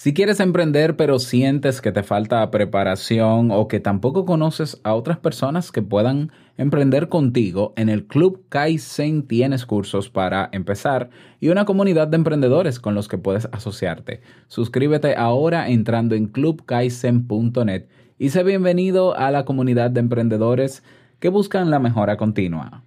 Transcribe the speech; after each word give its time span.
Si 0.00 0.14
quieres 0.14 0.38
emprender 0.38 0.94
pero 0.94 1.18
sientes 1.18 1.80
que 1.80 1.90
te 1.90 2.04
falta 2.04 2.48
preparación 2.52 3.50
o 3.50 3.66
que 3.66 3.80
tampoco 3.80 4.24
conoces 4.24 4.80
a 4.84 4.94
otras 4.94 5.18
personas 5.18 5.72
que 5.72 5.82
puedan 5.82 6.30
emprender 6.56 7.08
contigo, 7.08 7.72
en 7.74 7.88
el 7.88 8.06
Club 8.06 8.44
Kaizen 8.48 9.26
tienes 9.26 9.66
cursos 9.66 10.08
para 10.08 10.50
empezar 10.52 11.10
y 11.40 11.48
una 11.48 11.64
comunidad 11.64 12.06
de 12.06 12.14
emprendedores 12.14 12.78
con 12.78 12.94
los 12.94 13.08
que 13.08 13.18
puedes 13.18 13.48
asociarte. 13.50 14.20
Suscríbete 14.46 15.16
ahora 15.16 15.68
entrando 15.68 16.14
en 16.14 16.28
clubkaizen.net 16.28 17.88
y 18.20 18.28
sé 18.28 18.44
bienvenido 18.44 19.16
a 19.16 19.32
la 19.32 19.44
comunidad 19.44 19.90
de 19.90 19.98
emprendedores 19.98 20.84
que 21.18 21.28
buscan 21.28 21.72
la 21.72 21.80
mejora 21.80 22.16
continua. 22.16 22.84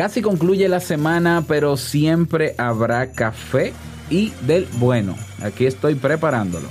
Casi 0.00 0.22
concluye 0.22 0.66
la 0.66 0.80
semana, 0.80 1.44
pero 1.46 1.76
siempre 1.76 2.54
habrá 2.56 3.12
café 3.12 3.74
y 4.08 4.30
del 4.46 4.66
bueno. 4.78 5.14
Aquí 5.42 5.66
estoy 5.66 5.94
preparándolo. 5.94 6.66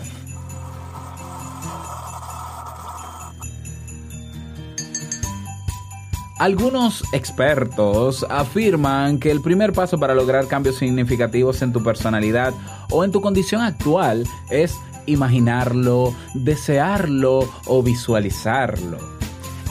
Algunos 6.40 7.04
expertos 7.14 8.26
afirman 8.32 9.20
que 9.20 9.30
el 9.30 9.42
primer 9.44 9.74
paso 9.74 10.00
para 10.00 10.16
lograr 10.16 10.48
cambios 10.48 10.78
significativos 10.78 11.62
en 11.62 11.72
tu 11.72 11.84
personalidad 11.84 12.52
o 12.90 13.04
en 13.04 13.12
tu 13.12 13.22
condición 13.22 13.62
actual 13.62 14.26
es 14.50 14.74
imaginarlo, 15.06 16.16
desearlo 16.34 17.48
o 17.68 17.84
visualizarlo. 17.84 19.19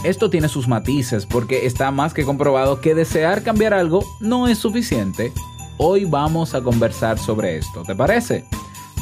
Esto 0.05 0.31
tiene 0.31 0.49
sus 0.49 0.69
matices 0.69 1.27
porque 1.27 1.67
está 1.67 1.91
más 1.91 2.15
que 2.15 2.25
comprobado 2.25 2.81
que 2.81 2.95
desear 2.95 3.43
cambiar 3.43 3.75
algo 3.75 4.05
no 4.21 4.47
es 4.47 4.59
suficiente. 4.59 5.33
Hoy 5.77 6.05
vamos 6.05 6.55
a 6.55 6.63
conversar 6.63 7.19
sobre 7.19 7.59
esto, 7.59 7.83
¿te 7.83 7.97
parece? 7.97 8.45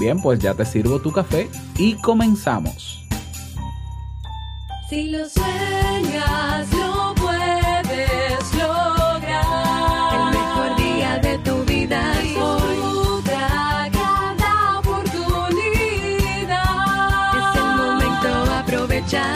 Bien, 0.01 0.21
pues 0.21 0.39
ya 0.39 0.55
te 0.55 0.65
sirvo 0.65 0.99
tu 0.99 1.13
café 1.13 1.51
y 1.77 1.97
comenzamos. 1.97 3.07
Si 4.89 5.11
lo 5.11 5.29
sueñas, 5.29 6.73
lo 6.73 7.15
puedes 7.15 8.55
lograr. 8.55 10.15
El 10.15 10.31
mejor 10.39 10.77
día 10.77 11.19
de 11.19 11.39
tu 11.39 11.65
vida 11.65 12.13
es 12.23 12.37
hoy. 12.37 12.77
Disfruta 12.77 13.91
cada 13.93 14.79
oportunidad. 14.79 16.57
Es 17.37 17.57
el 17.57 17.77
momento, 17.77 18.53
aprovechalo. 18.53 19.36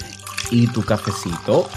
y 0.51 0.67
tu 0.67 0.83
cafecito, 0.83 1.67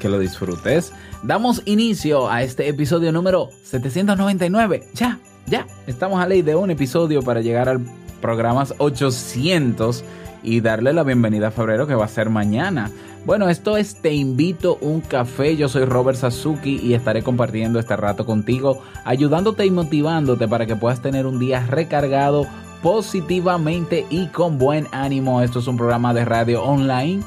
que 0.00 0.08
lo 0.08 0.18
disfrutes. 0.18 0.92
Damos 1.22 1.62
inicio 1.66 2.30
a 2.30 2.42
este 2.42 2.68
episodio 2.68 3.12
número 3.12 3.50
799. 3.62 4.88
Ya, 4.94 5.20
ya, 5.46 5.66
estamos 5.86 6.20
a 6.20 6.26
ley 6.26 6.42
de 6.42 6.56
un 6.56 6.70
episodio 6.70 7.22
para 7.22 7.40
llegar 7.40 7.68
al 7.68 7.80
programa 8.20 8.66
800 8.78 10.04
y 10.42 10.60
darle 10.60 10.92
la 10.92 11.02
bienvenida 11.02 11.48
a 11.48 11.50
febrero 11.50 11.86
que 11.86 11.94
va 11.94 12.06
a 12.06 12.08
ser 12.08 12.30
mañana. 12.30 12.90
Bueno, 13.26 13.48
esto 13.48 13.76
es 13.76 14.00
Te 14.00 14.14
invito 14.14 14.78
un 14.80 15.00
café. 15.00 15.56
Yo 15.56 15.68
soy 15.68 15.84
Robert 15.84 16.18
Sasuki 16.18 16.78
y 16.82 16.94
estaré 16.94 17.22
compartiendo 17.22 17.78
este 17.78 17.96
rato 17.96 18.24
contigo, 18.24 18.82
ayudándote 19.04 19.66
y 19.66 19.70
motivándote 19.70 20.48
para 20.48 20.66
que 20.66 20.76
puedas 20.76 21.02
tener 21.02 21.26
un 21.26 21.38
día 21.38 21.66
recargado 21.66 22.46
positivamente 22.82 24.06
y 24.10 24.28
con 24.28 24.58
buen 24.58 24.86
ánimo. 24.92 25.42
Esto 25.42 25.58
es 25.58 25.66
un 25.66 25.76
programa 25.76 26.14
de 26.14 26.24
radio 26.24 26.62
online 26.62 27.22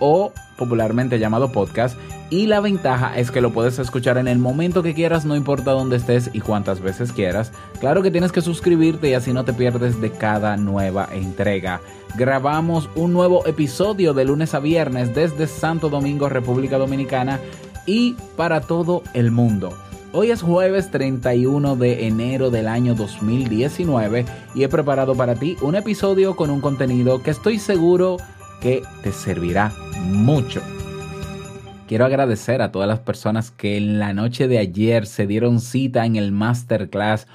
o 0.00 0.32
popularmente 0.56 1.18
llamado 1.18 1.52
podcast 1.52 1.98
y 2.28 2.46
la 2.46 2.60
ventaja 2.60 3.16
es 3.16 3.30
que 3.30 3.40
lo 3.40 3.52
puedes 3.52 3.78
escuchar 3.78 4.18
en 4.18 4.26
el 4.26 4.38
momento 4.38 4.82
que 4.82 4.94
quieras, 4.94 5.24
no 5.24 5.36
importa 5.36 5.70
dónde 5.70 5.96
estés 5.96 6.30
y 6.32 6.40
cuántas 6.40 6.80
veces 6.80 7.12
quieras. 7.12 7.52
Claro 7.78 8.02
que 8.02 8.10
tienes 8.10 8.32
que 8.32 8.40
suscribirte 8.40 9.10
y 9.10 9.14
así 9.14 9.32
no 9.32 9.44
te 9.44 9.52
pierdes 9.52 10.00
de 10.00 10.10
cada 10.10 10.56
nueva 10.56 11.08
entrega. 11.12 11.80
Grabamos 12.16 12.88
un 12.96 13.12
nuevo 13.12 13.46
episodio 13.46 14.12
de 14.12 14.24
lunes 14.24 14.54
a 14.54 14.58
viernes 14.58 15.14
desde 15.14 15.46
Santo 15.46 15.88
Domingo, 15.88 16.28
República 16.28 16.78
Dominicana 16.78 17.38
y 17.84 18.16
para 18.36 18.60
todo 18.60 19.02
el 19.14 19.30
mundo. 19.30 19.72
Hoy 20.18 20.30
es 20.30 20.40
jueves 20.40 20.90
31 20.90 21.76
de 21.76 22.06
enero 22.06 22.48
del 22.48 22.68
año 22.68 22.94
2019 22.94 24.24
y 24.54 24.62
he 24.62 24.68
preparado 24.70 25.14
para 25.14 25.34
ti 25.34 25.58
un 25.60 25.74
episodio 25.74 26.36
con 26.36 26.48
un 26.48 26.62
contenido 26.62 27.22
que 27.22 27.32
estoy 27.32 27.58
seguro 27.58 28.16
que 28.62 28.82
te 29.02 29.12
servirá 29.12 29.74
mucho. 30.04 30.62
Quiero 31.86 32.06
agradecer 32.06 32.62
a 32.62 32.72
todas 32.72 32.88
las 32.88 33.00
personas 33.00 33.50
que 33.50 33.76
en 33.76 33.98
la 33.98 34.14
noche 34.14 34.48
de 34.48 34.56
ayer 34.56 35.04
se 35.04 35.26
dieron 35.26 35.60
cita 35.60 36.06
en 36.06 36.16
el 36.16 36.32
masterclass. 36.32 37.26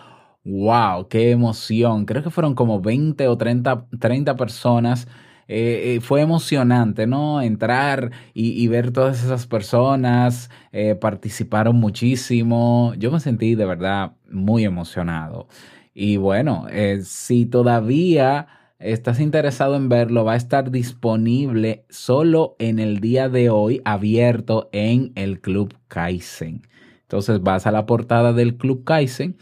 ¡Wow! 0.43 1.07
¡Qué 1.07 1.29
emoción! 1.29 2.05
Creo 2.05 2.23
que 2.23 2.31
fueron 2.31 2.55
como 2.55 2.81
20 2.81 3.27
o 3.27 3.37
30, 3.37 3.89
30 3.99 4.35
personas. 4.35 5.07
Eh, 5.53 5.95
eh, 5.95 5.99
fue 5.99 6.21
emocionante, 6.21 7.07
¿no? 7.07 7.41
Entrar 7.41 8.11
y, 8.33 8.65
ver 8.69 8.91
todas 8.91 9.21
esas 9.21 9.47
personas, 9.47 10.49
eh, 10.71 10.95
participaron 10.95 11.75
muchísimo. 11.75 12.93
Yo 12.97 13.11
me 13.11 13.19
sentí 13.19 13.55
de 13.55 13.65
verdad 13.65 14.13
muy 14.29 14.63
emocionado. 14.63 15.49
Y 15.93 16.15
bueno, 16.15 16.67
si 17.03 17.45
todavía 17.45 18.47
estás 18.79 19.19
interesado 19.19 19.75
en 19.75 19.89
verlo, 19.89 20.23
va 20.23 20.33
a 20.33 20.37
estar 20.37 20.71
disponible 20.71 21.83
solo 21.89 22.55
en 22.57 22.79
el 22.79 23.01
día 23.01 23.27
de 23.27 23.49
hoy, 23.49 23.81
abierto 23.83 24.69
en 24.71 25.11
el 25.15 25.41
Club 25.41 25.75
Kaizen. 25.89 26.61
Entonces 27.01 27.41
vas 27.41 27.67
a 27.67 27.71
la 27.71 27.85
portada 27.85 28.31
del 28.31 28.55
Club 28.55 28.85
Kaizen, 28.85 29.35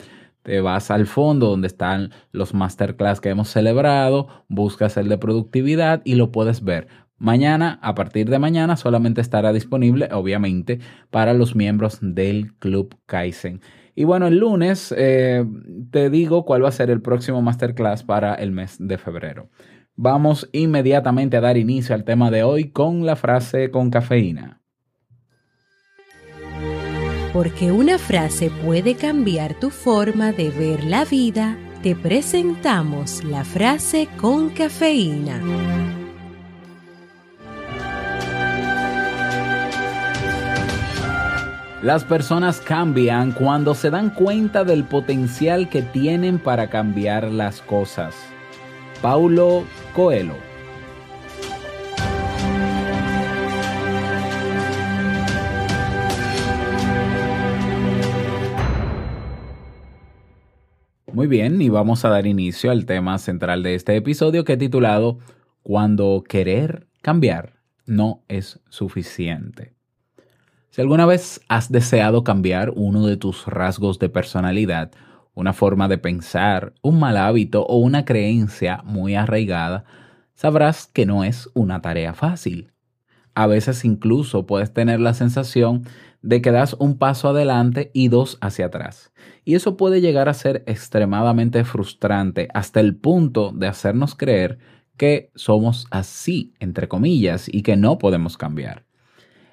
te 0.50 0.62
vas 0.62 0.90
al 0.90 1.06
fondo 1.06 1.46
donde 1.46 1.68
están 1.68 2.10
los 2.32 2.56
masterclass 2.56 3.22
que 3.22 3.30
hemos 3.30 3.50
celebrado, 3.50 4.30
buscas 4.48 4.98
el 4.98 5.08
de 5.08 5.20
productividad 5.20 6.02
y 6.06 6.16
lo 6.16 6.32
puedes 6.32 6.64
ver. 6.64 6.88
Mañana, 7.20 7.78
a 7.84 7.94
partir 7.94 8.32
de 8.32 8.40
mañana, 8.40 8.76
solamente 8.76 9.22
estará 9.22 9.54
disponible, 9.54 10.10
obviamente, 10.12 10.80
para 11.12 11.36
los 11.36 11.56
miembros 11.56 12.00
del 12.02 12.56
Club 12.56 12.96
Kaizen. 13.06 13.62
Y 13.94 14.06
bueno, 14.06 14.26
el 14.26 14.40
lunes 14.40 14.92
eh, 14.98 15.46
te 15.92 16.10
digo 16.10 16.46
cuál 16.46 16.64
va 16.64 16.70
a 16.70 16.72
ser 16.72 16.90
el 16.90 17.04
próximo 17.04 17.44
masterclass 17.44 18.02
para 18.02 18.34
el 18.34 18.52
mes 18.52 18.78
de 18.80 18.98
febrero. 18.98 19.52
Vamos 19.96 20.50
inmediatamente 20.52 21.38
a 21.38 21.42
dar 21.42 21.58
inicio 21.58 21.94
al 21.94 22.06
tema 22.06 22.32
de 22.32 22.42
hoy 22.42 22.72
con 22.72 23.06
la 23.06 23.16
frase 23.16 23.70
con 23.70 23.92
cafeína. 23.92 24.64
Porque 27.34 27.72
una 27.72 28.00
frase 28.00 28.50
puede 28.50 28.96
cambiar 28.96 29.54
tu 29.54 29.70
forma 29.70 30.32
de 30.32 30.50
ver 30.50 30.84
la 30.84 31.06
vida, 31.06 31.58
te 31.84 31.96
presentamos 31.96 33.24
la 33.24 33.44
frase 33.44 34.10
con 34.18 34.50
cafeína. 34.50 35.40
Las 41.84 42.04
personas 42.04 42.60
cambian 42.60 43.32
cuando 43.32 43.76
se 43.76 43.92
dan 43.92 44.10
cuenta 44.10 44.64
del 44.64 44.84
potencial 44.84 45.70
que 45.70 45.84
tienen 45.84 46.40
para 46.40 46.70
cambiar 46.70 47.32
las 47.32 47.62
cosas. 47.62 48.16
Paulo 49.02 49.64
Coelho. 49.96 50.49
Muy 61.20 61.28
bien, 61.28 61.62
y 61.62 61.68
vamos 61.68 62.06
a 62.06 62.10
dar 62.10 62.26
inicio 62.28 62.72
al 62.72 62.86
tema 62.86 63.18
central 63.18 63.62
de 63.62 63.76
este 63.76 63.94
episodio 63.94 64.46
que 64.46 64.54
he 64.54 64.58
titulado 64.58 65.20
Cuando 65.64 66.24
querer 66.26 66.88
cambiar 67.02 67.60
no 67.86 68.24
es 68.30 68.62
suficiente. 68.70 69.74
Si 70.70 70.80
alguna 70.80 71.06
vez 71.06 71.42
has 71.50 71.70
deseado 71.70 72.24
cambiar 72.24 72.72
uno 72.74 73.06
de 73.06 73.18
tus 73.18 73.48
rasgos 73.48 74.00
de 74.00 74.08
personalidad, 74.08 74.92
una 75.34 75.52
forma 75.52 75.90
de 75.90 75.98
pensar, 75.98 76.72
un 76.82 77.02
mal 77.02 77.18
hábito 77.18 77.66
o 77.66 77.80
una 77.80 78.06
creencia 78.06 78.82
muy 78.86 79.16
arraigada, 79.16 79.84
sabrás 80.36 80.88
que 80.88 81.06
no 81.06 81.26
es 81.26 81.50
una 81.54 81.82
tarea 81.82 82.14
fácil. 82.14 82.72
A 83.36 83.48
veces 83.48 83.86
incluso 83.86 84.46
puedes 84.46 84.74
tener 84.74 85.00
la 85.00 85.14
sensación 85.14 85.84
de 86.22 86.42
que 86.42 86.52
das 86.52 86.76
un 86.80 86.98
paso 86.98 87.30
adelante 87.30 87.92
y 87.94 88.10
dos 88.10 88.38
hacia 88.42 88.66
atrás. 88.68 89.12
Y 89.46 89.56
eso 89.56 89.78
puede 89.78 90.02
llegar 90.02 90.30
a 90.30 90.34
ser 90.34 90.64
extremadamente 90.68 91.64
frustrante 91.64 92.50
hasta 92.54 92.80
el 92.80 92.96
punto 92.96 93.52
de 93.54 93.68
hacernos 93.68 94.16
creer 94.16 94.60
que 94.98 95.32
somos 95.34 95.88
así, 95.92 96.54
entre 96.60 96.90
comillas, 96.90 97.48
y 97.48 97.62
que 97.62 97.78
no 97.78 97.98
podemos 97.98 98.38
cambiar. 98.38 98.86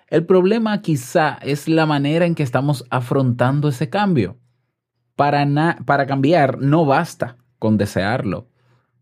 El 0.08 0.26
problema 0.26 0.82
quizá 0.82 1.38
es 1.43 1.69
la 1.69 1.87
manera 1.87 2.26
en 2.26 2.34
que 2.34 2.43
estamos 2.43 2.84
afrontando 2.90 3.69
ese 3.69 3.88
cambio. 3.88 4.38
Para, 5.14 5.46
para 5.84 6.06
cambiar 6.06 6.58
no 6.61 6.84
basta 6.84 7.37
con 7.58 7.76
desearlo. 7.76 8.49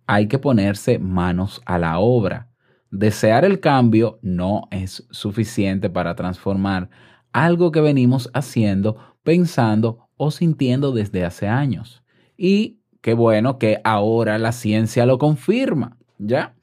Hay 0.06 0.28
que 0.28 0.38
ponerse 0.38 0.98
manos 0.98 1.62
a 1.66 1.78
la 1.78 1.98
obra. 1.98 2.48
Desear 2.96 3.44
el 3.44 3.58
cambio 3.58 4.20
no 4.22 4.68
es 4.70 5.04
suficiente 5.10 5.90
para 5.90 6.14
transformar 6.14 6.90
algo 7.32 7.72
que 7.72 7.80
venimos 7.80 8.30
haciendo, 8.34 8.98
pensando 9.24 10.06
o 10.16 10.30
sintiendo 10.30 10.92
desde 10.92 11.24
hace 11.24 11.48
años. 11.48 12.04
Y 12.36 12.78
qué 13.00 13.14
bueno 13.14 13.58
que 13.58 13.80
ahora 13.82 14.38
la 14.38 14.52
ciencia 14.52 15.06
lo 15.06 15.18
confirma, 15.18 15.96
¿ya? 16.18 16.54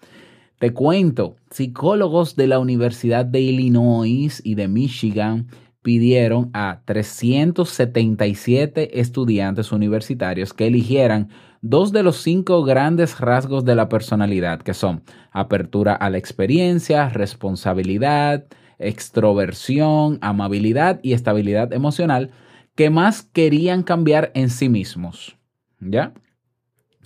Te 0.58 0.72
cuento, 0.72 1.36
psicólogos 1.50 2.38
de 2.38 2.48
la 2.48 2.60
Universidad 2.60 3.26
de 3.26 3.42
Illinois 3.42 4.42
y 4.42 4.56
de 4.56 4.70
Michigan 4.70 5.48
pidieron 5.82 6.50
a 6.54 6.82
377 6.86 9.02
estudiantes 9.02 9.74
universitarios 9.74 10.54
que 10.54 10.68
eligieran 10.68 11.28
dos 11.62 11.92
de 11.92 12.04
los 12.04 12.18
cinco 12.18 12.64
grandes 12.64 13.20
rasgos 13.20 13.64
de 13.64 13.76
la 13.76 13.88
personalidad, 13.88 14.62
que 14.62 14.74
son 14.74 15.04
apertura 15.32 15.94
a 15.96 16.10
la 16.10 16.18
experiencia, 16.18 17.10
responsabilidad, 17.10 18.46
extroversión, 18.80 20.18
amabilidad 20.22 21.00
y 21.04 21.14
estabilidad 21.14 21.72
emocional, 21.72 22.32
que 22.76 22.90
más 22.90 23.22
querían 23.22 23.84
cambiar 23.84 24.32
en 24.34 24.50
sí 24.50 24.70
mismos. 24.70 25.38
¿Ya? 25.80 26.14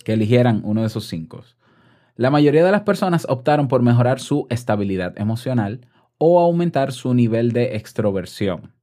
Que 0.04 0.14
eligieran 0.14 0.62
uno 0.64 0.80
de 0.82 0.86
esos 0.86 1.06
cinco. 1.06 1.42
La 2.14 2.30
mayoría 2.30 2.64
de 2.64 2.72
las 2.72 2.82
personas 2.82 3.26
optaron 3.28 3.68
por 3.68 3.82
mejorar 3.82 4.20
su 4.20 4.46
estabilidad 4.48 5.18
emocional 5.18 5.86
o 6.18 6.40
aumentar 6.40 6.92
su 6.92 7.12
nivel 7.12 7.52
de 7.52 7.76
extroversión. 7.76 8.75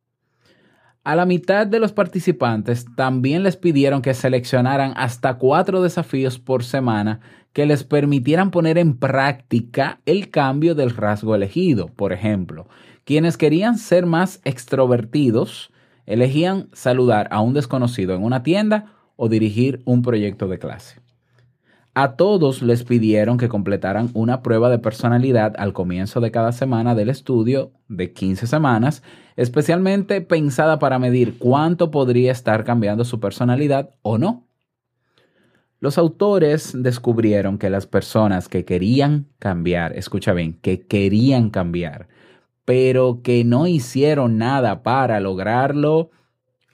A 1.05 1.17
la 1.17 1.25
mitad 1.25 1.67
de 1.67 1.81
los 1.81 1.91
participantes 1.91 2.85
también 2.95 3.43
les 3.43 3.57
pidieron 3.57 4.01
que 4.01 4.13
seleccionaran 4.13 4.93
hasta 4.95 5.33
cuatro 5.33 5.81
desafíos 5.81 6.39
por 6.39 6.63
semana 6.63 7.19
que 7.51 7.65
les 7.65 7.83
permitieran 7.83 8.51
poner 8.51 8.77
en 8.77 8.95
práctica 8.95 9.99
el 10.05 10.29
cambio 10.29 10.75
del 10.75 10.91
rasgo 10.91 11.35
elegido. 11.35 11.87
Por 11.87 12.13
ejemplo, 12.13 12.69
quienes 13.03 13.35
querían 13.35 13.77
ser 13.77 14.05
más 14.05 14.39
extrovertidos 14.45 15.73
elegían 16.05 16.69
saludar 16.71 17.27
a 17.31 17.41
un 17.41 17.53
desconocido 17.53 18.15
en 18.15 18.23
una 18.23 18.41
tienda 18.41 18.93
o 19.17 19.27
dirigir 19.27 19.81
un 19.83 20.03
proyecto 20.03 20.47
de 20.47 20.57
clase. 20.57 21.02
A 21.95 22.15
todos 22.15 22.63
les 22.63 22.83
pidieron 22.83 23.37
que 23.37 23.49
completaran 23.49 24.09
una 24.15 24.41
prueba 24.41 24.71
de 24.71 24.79
personalidad 24.79 25.53
al 25.59 25.73
comienzo 25.73 26.21
de 26.21 26.31
cada 26.31 26.51
semana 26.51 26.95
del 26.95 27.09
estudio 27.09 27.71
de 27.87 28.13
15 28.13 28.47
semanas, 28.47 29.03
especialmente 29.35 30.19
pensada 30.21 30.79
para 30.79 30.97
medir 30.97 31.37
cuánto 31.37 31.91
podría 31.91 32.31
estar 32.31 32.63
cambiando 32.63 33.05
su 33.05 33.19
personalidad 33.19 33.91
o 34.01 34.17
no. 34.17 34.47
Los 35.79 35.99
autores 35.99 36.71
descubrieron 36.73 37.59
que 37.59 37.69
las 37.69 37.85
personas 37.85 38.49
que 38.49 38.65
querían 38.65 39.27
cambiar, 39.37 39.95
escucha 39.95 40.33
bien, 40.33 40.53
que 40.53 40.87
querían 40.87 41.51
cambiar, 41.51 42.07
pero 42.65 43.21
que 43.21 43.43
no 43.43 43.67
hicieron 43.67 44.39
nada 44.39 44.81
para 44.81 45.19
lograrlo, 45.19 46.09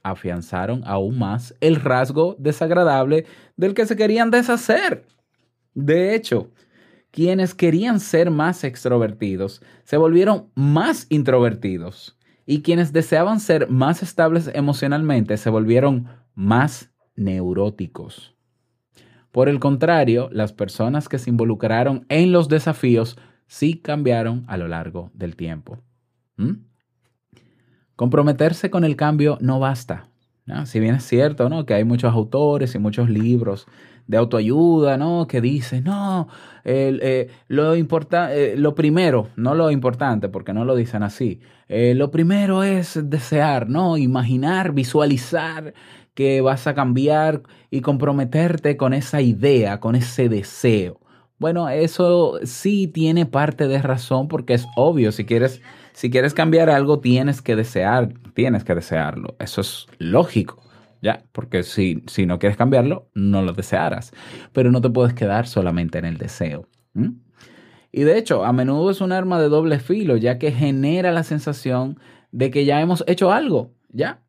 afianzaron 0.09 0.81
aún 0.85 1.17
más 1.17 1.55
el 1.61 1.75
rasgo 1.75 2.35
desagradable 2.39 3.25
del 3.57 3.73
que 3.73 3.85
se 3.85 3.95
querían 3.95 4.31
deshacer. 4.31 5.05
De 5.73 6.15
hecho, 6.15 6.51
quienes 7.11 7.55
querían 7.55 7.99
ser 7.99 8.31
más 8.31 8.63
extrovertidos 8.63 9.61
se 9.83 9.97
volvieron 9.97 10.49
más 10.55 11.07
introvertidos 11.09 12.17
y 12.45 12.61
quienes 12.61 12.93
deseaban 12.93 13.39
ser 13.39 13.69
más 13.69 14.01
estables 14.03 14.49
emocionalmente 14.53 15.37
se 15.37 15.49
volvieron 15.49 16.07
más 16.33 16.91
neuróticos. 17.15 18.35
Por 19.31 19.49
el 19.49 19.59
contrario, 19.59 20.29
las 20.31 20.53
personas 20.53 21.07
que 21.07 21.19
se 21.19 21.29
involucraron 21.29 22.05
en 22.09 22.31
los 22.31 22.47
desafíos 22.49 23.17
sí 23.47 23.75
cambiaron 23.75 24.45
a 24.47 24.57
lo 24.57 24.67
largo 24.67 25.11
del 25.13 25.35
tiempo. 25.35 25.79
¿Mm? 26.37 26.68
Comprometerse 27.99 28.69
con 28.69 28.85
el 28.85 28.95
cambio 28.95 29.37
no 29.41 29.59
basta. 29.59 30.07
¿no? 30.45 30.65
Si 30.65 30.79
bien 30.79 30.95
es 30.95 31.03
cierto 31.03 31.49
¿no? 31.49 31.65
que 31.65 31.73
hay 31.73 31.83
muchos 31.83 32.13
autores 32.13 32.73
y 32.73 32.79
muchos 32.79 33.09
libros 33.09 33.67
de 34.07 34.15
autoayuda 34.15 34.95
¿no? 34.95 35.27
que 35.27 35.41
dicen, 35.41 35.83
no, 35.83 36.29
eh, 36.63 37.29
lo, 37.49 37.75
importa, 37.75 38.33
eh, 38.33 38.55
lo 38.55 38.73
primero, 38.73 39.27
no 39.35 39.53
lo 39.53 39.69
importante, 39.69 40.29
porque 40.29 40.53
no 40.53 40.63
lo 40.63 40.77
dicen 40.77 41.03
así, 41.03 41.41
eh, 41.67 41.93
lo 41.93 42.09
primero 42.09 42.63
es 42.63 42.97
desear, 43.03 43.67
¿no? 43.67 43.97
imaginar, 43.97 44.71
visualizar 44.71 45.73
que 46.13 46.39
vas 46.39 46.67
a 46.67 46.75
cambiar 46.75 47.41
y 47.69 47.81
comprometerte 47.81 48.77
con 48.77 48.93
esa 48.93 49.19
idea, 49.19 49.81
con 49.81 49.95
ese 49.95 50.29
deseo. 50.29 51.01
Bueno, 51.37 51.67
eso 51.67 52.39
sí 52.43 52.87
tiene 52.87 53.25
parte 53.25 53.67
de 53.67 53.81
razón 53.81 54.29
porque 54.29 54.53
es 54.53 54.65
obvio, 54.77 55.11
si 55.11 55.25
quieres, 55.25 55.61
si 55.99 56.09
quieres 56.09 56.33
cambiar 56.33 56.69
algo 56.69 57.01
tienes 57.01 57.41
que 57.41 57.57
desear, 57.57 58.13
tienes 58.33 58.63
que 58.63 58.73
desearlo. 58.73 59.35
Eso 59.37 59.59
es 59.59 59.85
lógico, 59.97 60.63
¿ya? 61.01 61.25
Porque 61.33 61.63
si, 61.63 62.05
si 62.07 62.25
no 62.25 62.39
quieres 62.39 62.57
cambiarlo, 62.57 63.09
no 63.15 63.41
lo 63.41 63.51
desearás. 63.51 64.13
Pero 64.53 64.71
no 64.71 64.79
te 64.79 64.89
puedes 64.89 65.13
quedar 65.13 65.45
solamente 65.45 65.97
en 65.97 66.05
el 66.05 66.17
deseo. 66.17 66.69
Y 67.91 68.03
de 68.03 68.17
hecho, 68.17 68.45
a 68.45 68.53
menudo 68.53 68.91
es 68.91 69.01
un 69.01 69.11
arma 69.11 69.41
de 69.41 69.49
doble 69.49 69.77
filo, 69.79 70.15
ya 70.15 70.39
que 70.39 70.53
genera 70.53 71.11
la 71.11 71.23
sensación 71.23 71.99
de 72.31 72.49
que 72.49 72.63
ya 72.63 72.79
hemos 72.79 73.03
hecho 73.05 73.33
algo, 73.33 73.73
¿ya? 73.89 74.21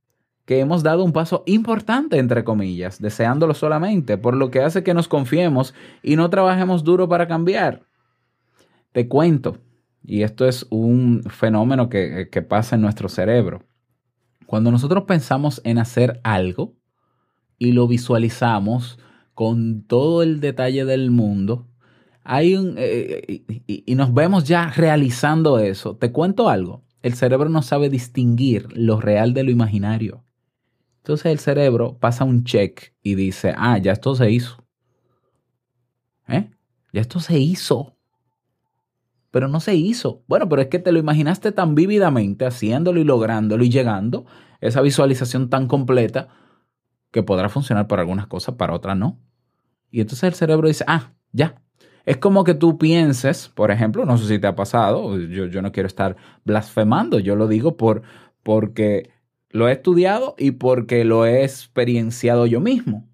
que 0.47 0.59
hemos 0.59 0.83
dado 0.83 1.04
un 1.04 1.12
paso 1.12 1.44
importante, 1.47 2.18
entre 2.18 2.42
comillas, 2.42 3.00
deseándolo 3.00 3.54
solamente, 3.54 4.18
por 4.18 4.35
lo 4.37 4.50
que 4.50 4.61
hace 4.61 4.83
que 4.83 4.92
nos 4.92 5.06
confiemos 5.06 5.73
y 6.02 6.16
no 6.16 6.30
trabajemos 6.30 6.83
duro 6.83 7.09
para 7.09 7.28
cambiar. 7.28 7.83
Te 8.90 9.06
cuento, 9.06 9.59
y 10.02 10.23
esto 10.23 10.47
es 10.49 10.66
un 10.71 11.23
fenómeno 11.30 11.88
que, 11.88 12.28
que 12.30 12.42
pasa 12.42 12.76
en 12.76 12.83
nuestro 12.83 13.09
cerebro. 13.09 13.64
Cuando 14.47 14.71
nosotros 14.71 15.04
pensamos 15.04 15.61
en 15.64 15.78
hacer 15.78 16.21
algo 16.25 16.75
y 17.59 17.73
lo 17.73 17.87
visualizamos 17.88 18.99
con 19.35 19.85
todo 19.85 20.23
el 20.23 20.40
detalle 20.40 20.85
del 20.85 21.11
mundo, 21.11 21.69
hay 22.25 22.57
un, 22.57 22.75
eh, 22.78 23.23
y, 23.28 23.62
y- 23.66 23.85
y 23.87 23.95
nos 23.95 24.12
vemos 24.14 24.45
ya 24.45 24.71
realizando 24.71 25.59
eso. 25.59 25.97
Te 25.97 26.12
cuento 26.12 26.49
algo. 26.49 26.85
El 27.02 27.14
cerebro 27.14 27.49
no 27.49 27.62
sabe 27.62 27.88
distinguir 27.90 28.69
lo 28.76 29.00
real 29.00 29.35
de 29.35 29.45
lo 29.45 29.50
imaginario. 29.50 30.25
Entonces 30.99 31.26
el 31.33 31.38
cerebro 31.38 31.99
pasa 31.99 32.25
un 32.25 32.45
check 32.45 32.92
y 33.02 33.14
dice, 33.14 33.54
ah, 33.57 33.78
ya 33.78 33.92
esto 33.92 34.14
se 34.14 34.30
hizo. 34.30 34.64
¿Eh? 36.28 36.50
Ya 36.92 37.00
esto 37.00 37.21
se 37.21 37.38
hizo. 37.38 37.97
Pero 39.30 39.49
no 39.49 39.60
se 39.60 39.75
hizo. 39.75 40.22
Bueno, 40.26 40.49
pero 40.49 40.62
es 40.62 40.68
que 40.68 40.78
te 40.78 40.92
lo 40.92 40.99
imaginaste 40.99 41.52
tan 41.52 41.75
vívidamente, 41.75 42.46
haciéndolo 42.46 43.00
y 43.00 43.04
lográndolo 43.04 43.64
y 43.64 43.70
llegando, 43.70 44.26
esa 44.60 44.80
visualización 44.80 45.49
tan 45.49 45.66
completa, 45.66 46.28
que 47.10 47.22
podrá 47.22 47.49
funcionar 47.49 47.88
para 47.88 48.02
algunas 48.02 48.26
cosas, 48.26 48.54
para 48.54 48.75
otras 48.75 48.96
no. 48.96 49.18
Y 49.90 50.00
entonces 50.00 50.25
el 50.25 50.34
cerebro 50.34 50.68
dice, 50.68 50.84
ah, 50.87 51.12
ya. 51.32 51.60
Es 52.04 52.16
como 52.16 52.44
que 52.44 52.54
tú 52.54 52.78
pienses, 52.78 53.49
por 53.49 53.70
ejemplo, 53.70 54.04
no 54.04 54.16
sé 54.16 54.26
si 54.26 54.38
te 54.38 54.46
ha 54.46 54.56
pasado, 54.56 55.18
yo, 55.18 55.46
yo 55.46 55.62
no 55.62 55.70
quiero 55.70 55.87
estar 55.87 56.16
blasfemando, 56.44 57.18
yo 57.18 57.37
lo 57.37 57.46
digo 57.46 57.76
por, 57.76 58.02
porque 58.42 59.10
lo 59.50 59.68
he 59.68 59.72
estudiado 59.72 60.34
y 60.38 60.52
porque 60.52 61.04
lo 61.04 61.26
he 61.26 61.44
experienciado 61.44 62.46
yo 62.46 62.60
mismo. 62.60 63.08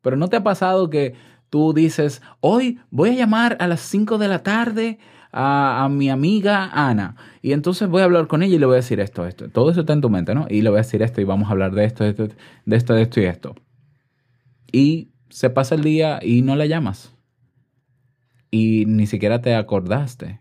Pero 0.00 0.16
¿no 0.16 0.28
te 0.28 0.36
ha 0.36 0.42
pasado 0.42 0.88
que 0.88 1.14
tú 1.50 1.74
dices, 1.74 2.22
hoy 2.40 2.80
voy 2.90 3.10
a 3.10 3.14
llamar 3.14 3.56
a 3.60 3.66
las 3.66 3.80
5 3.80 4.18
de 4.18 4.28
la 4.28 4.42
tarde 4.42 4.98
a, 5.32 5.84
a 5.84 5.88
mi 5.88 6.10
amiga 6.10 6.70
Ana 6.72 7.16
y 7.42 7.52
entonces 7.52 7.88
voy 7.88 8.02
a 8.02 8.04
hablar 8.04 8.26
con 8.26 8.42
ella 8.42 8.56
y 8.56 8.58
le 8.58 8.66
voy 8.66 8.74
a 8.74 8.76
decir 8.76 9.00
esto, 9.00 9.26
esto. 9.26 9.48
Todo 9.50 9.70
eso 9.70 9.80
está 9.80 9.92
en 9.92 10.00
tu 10.00 10.10
mente, 10.10 10.34
¿no? 10.34 10.46
Y 10.48 10.62
le 10.62 10.70
voy 10.70 10.78
a 10.78 10.82
decir 10.82 11.02
esto 11.02 11.20
y 11.20 11.24
vamos 11.24 11.48
a 11.48 11.52
hablar 11.52 11.72
de 11.72 11.84
esto, 11.84 12.04
de 12.04 12.10
esto, 12.10 12.28
de 12.66 12.76
esto, 12.76 12.94
de 12.94 13.02
esto 13.02 13.20
y 13.20 13.24
esto. 13.24 13.54
Y 14.72 15.12
se 15.28 15.50
pasa 15.50 15.74
el 15.74 15.82
día 15.82 16.18
y 16.22 16.42
no 16.42 16.56
la 16.56 16.66
llamas. 16.66 17.14
Y 18.50 18.84
ni 18.86 19.06
siquiera 19.06 19.40
te 19.40 19.54
acordaste. 19.54 20.40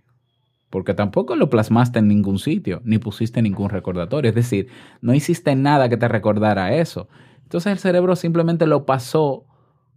porque 0.69 0.93
tampoco 0.93 1.35
lo 1.35 1.49
plasmaste 1.49 1.99
en 1.99 2.07
ningún 2.07 2.39
sitio, 2.39 2.81
ni 2.85 2.99
pusiste 2.99 3.41
ningún 3.41 3.69
recordatorio. 3.69 4.29
Es 4.29 4.35
decir, 4.35 4.67
no 5.01 5.13
hiciste 5.15 5.55
nada 5.55 5.89
que 5.89 5.97
te 5.97 6.07
recordara 6.07 6.75
eso. 6.75 7.09
Entonces 7.43 7.71
el 7.73 7.79
cerebro 7.79 8.15
simplemente 8.15 8.67
lo 8.67 8.85
pasó 8.85 9.47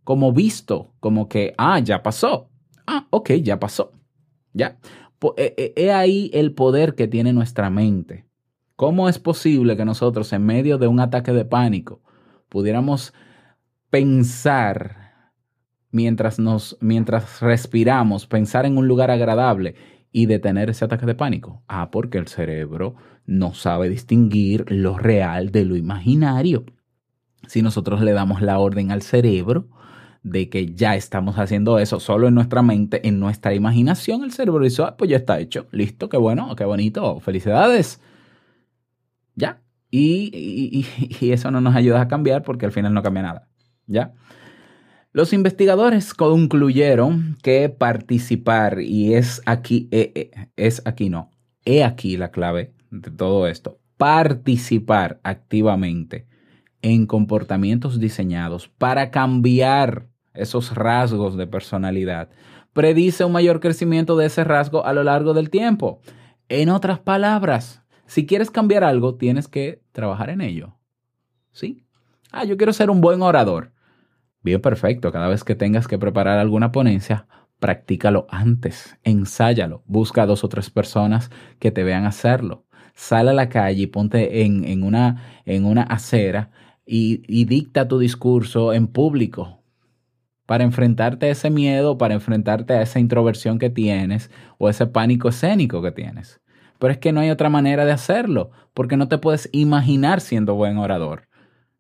como 0.05 0.33
visto, 0.33 0.95
como 1.01 1.29
que, 1.29 1.55
ah, 1.59 1.79
ya 1.81 2.03
pasó. 2.03 2.51
Ah, 2.87 3.07
ok, 3.11 3.33
ya 3.43 3.61
pasó. 3.61 3.93
Ya. 4.53 4.79
Eh, 5.37 5.55
eh, 5.57 5.73
He 5.77 5.93
ahí 5.93 6.31
el 6.35 6.53
poder 6.53 6.95
que 6.95 7.09
tiene 7.09 7.33
nuestra 7.33 7.71
mente. 7.71 8.27
¿Cómo 8.77 9.09
es 9.09 9.19
posible 9.19 9.77
que 9.77 9.85
nosotros 9.85 10.33
en 10.33 10.45
medio 10.45 10.79
de 10.79 10.89
un 10.89 11.01
ataque 11.01 11.33
de 11.33 11.45
pánico 11.45 12.03
pudiéramos 12.49 13.13
pensar 13.91 15.31
mientras 15.91 16.39
nos 16.39 16.77
mientras 16.81 17.41
respiramos, 17.41 18.27
pensar 18.27 18.67
en 18.67 18.79
un 18.79 18.89
lugar 18.89 19.11
agradable 19.11 19.77
y 20.11 20.27
detener 20.27 20.71
ese 20.71 20.85
ataque 20.85 21.07
de 21.07 21.15
pánico? 21.15 21.63
Ah, 21.69 21.91
porque 21.91 22.19
el 22.19 22.27
cerebro 22.27 22.97
no 23.25 23.55
sabe 23.55 23.89
distinguir 23.89 24.65
lo 24.69 24.99
real 24.99 25.53
de 25.53 25.65
lo 25.65 25.77
imaginario. 25.77 26.65
Si 27.47 27.63
nosotros 27.63 28.01
le 28.01 28.13
damos 28.13 28.41
la 28.43 28.59
orden 28.59 28.91
al 28.91 29.03
cerebro 29.03 29.69
de 30.23 30.49
que 30.49 30.75
ya 30.75 30.95
estamos 30.95 31.39
haciendo 31.39 31.79
eso 31.79 31.99
solo 32.01 32.29
en 32.29 32.35
nuestra 32.35 32.63
mente, 32.63 33.07
en 33.07 33.19
nuestra 33.19 33.55
imaginación, 33.55 34.23
el 34.23 34.33
cerebro 34.33 34.63
dice, 34.63 34.83
ah, 34.83 34.97
pues 34.97 35.11
ya 35.11 35.17
está 35.17 35.41
hecho, 35.41 35.67
listo, 35.73 36.09
qué 36.09 36.17
bueno, 36.17 36.55
qué 36.57 36.65
bonito, 36.65 37.21
felicidades. 37.21 38.01
Ya. 39.35 39.61
Y, 39.91 40.87
eso 41.21 41.51
no 41.51 41.61
nos 41.61 41.75
ayuda 41.75 42.01
a 42.01 42.09
cambiar 42.09 42.43
porque 42.43 42.67
al 42.67 42.73
final 42.73 42.95
no 42.95 43.03
cambia 43.03 43.23
nada. 43.23 43.49
¿Ya? 43.87 44.15
Los 45.13 45.33
investigadores 45.33 46.15
concluyeron 46.15 47.37
que 47.43 47.69
participar, 47.69 48.81
y 48.81 49.15
es 49.15 49.43
aquí, 49.45 49.89
eh, 49.91 50.13
eh, 50.15 50.31
es 50.57 50.81
aquí 50.87 51.11
no, 51.11 51.31
he 51.67 51.85
aquí 51.85 52.17
la 52.17 52.31
clave 52.31 52.73
de 52.91 53.11
todo 53.11 53.47
esto, 53.47 53.79
participar 53.99 55.21
activamente 55.23 56.27
en 56.81 57.07
comportamientos 57.07 58.01
diseñados 58.01 58.69
para 58.69 59.11
cambiar 59.11 60.09
esos 60.35 60.75
rasgos 60.75 61.37
de 61.37 61.47
personalidad 61.47 62.29
predice 62.73 63.25
un 63.25 63.33
mayor 63.33 63.61
crecimiento 63.61 64.17
de 64.17 64.27
ese 64.27 64.45
rasgo 64.45 64.85
a 64.85 64.93
lo 64.93 65.05
largo 65.05 65.35
del 65.35 65.51
tiempo. 65.51 66.01
En 66.49 66.69
otras 66.69 66.99
palabras, 66.99 67.83
si 68.07 68.27
quieres 68.27 68.51
cambiar 68.51 68.85
algo, 68.85 69.15
tienes 69.15 69.49
que 69.49 69.83
trabajar 69.93 70.31
en 70.31 70.41
ello. 70.41 70.77
¿Sí? 71.53 71.85
Ah, 72.31 72.45
yo 72.45 72.57
quiero 72.57 72.73
ser 72.73 72.91
un 72.91 73.01
buen 73.01 73.23
orador. 73.23 73.73
Bien, 74.43 74.61
perfecto. 74.61 75.13
Cada 75.13 75.29
vez 75.29 75.45
que 75.45 75.55
tengas 75.55 75.87
que 75.87 75.99
preparar 75.99 76.39
alguna 76.39 76.73
ponencia, 76.73 77.27
practícalo 77.61 78.27
antes, 78.29 78.99
ensáyalo, 79.05 79.83
busca 79.87 80.23
a 80.23 80.27
dos 80.27 80.43
o 80.43 80.49
tres 80.49 80.71
personas 80.71 81.31
que 81.59 81.71
te 81.71 81.85
vean 81.85 82.07
hacerlo. 82.07 82.65
Sal 82.95 83.29
a 83.29 83.33
la 83.33 83.49
calle 83.49 83.83
y 83.83 83.87
ponte 83.87 84.43
en, 84.43 84.65
en 84.65 84.83
una, 84.83 85.43
en 85.45 85.65
una 85.65 85.83
acera 85.83 86.51
y, 86.85 87.23
y 87.29 87.45
dicta 87.45 87.89
tu 87.89 87.99
discurso 87.99 88.73
en 88.73 88.89
público 88.89 89.62
para 90.47 90.65
enfrentarte 90.65 91.27
a 91.27 91.31
ese 91.31 91.51
miedo, 91.51 91.99
para 91.99 92.15
enfrentarte 92.15 92.75
a 92.75 92.83
esa 92.83 93.01
introversión 93.01 93.59
que 93.59 93.71
tienes 93.71 94.31
o 94.59 94.69
ese 94.69 94.87
pánico 94.87 95.29
escénico 95.29 95.83
que 95.83 95.93
tienes. 95.93 96.41
Pero 96.79 96.93
es 96.93 96.99
que 96.99 97.13
no 97.13 97.21
hay 97.21 97.31
otra 97.31 97.49
manera 97.49 97.85
de 97.85 97.93
hacerlo, 97.93 98.51
porque 98.75 98.97
no 98.97 99.09
te 99.09 99.19
puedes 99.19 99.49
imaginar 99.53 100.21
siendo 100.21 100.55
buen 100.55 100.79
orador. 100.79 101.29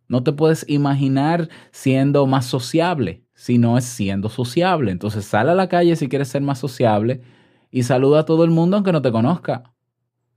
No 0.09 0.23
te 0.23 0.33
puedes 0.33 0.65
imaginar 0.69 1.49
siendo 1.71 2.27
más 2.27 2.45
sociable, 2.47 3.25
si 3.35 3.59
no 3.59 3.79
es 3.79 3.85
siendo 3.85 4.29
sociable. 4.29 4.93
Entonces 4.93 5.25
sal 5.25 5.49
a 5.49 5.55
la 5.55 5.69
calle 5.69 5.97
si 5.97 6.09
quieres 6.09 6.29
ser 6.29 6.43
más 6.43 6.59
sociable 6.59 7.23
y 7.71 7.83
saluda 7.85 8.21
a 8.21 8.25
todo 8.25 8.45
el 8.45 8.51
mundo 8.51 8.77
aunque 8.77 8.93
no 8.93 9.03
te 9.03 9.11
conozca. 9.11 9.73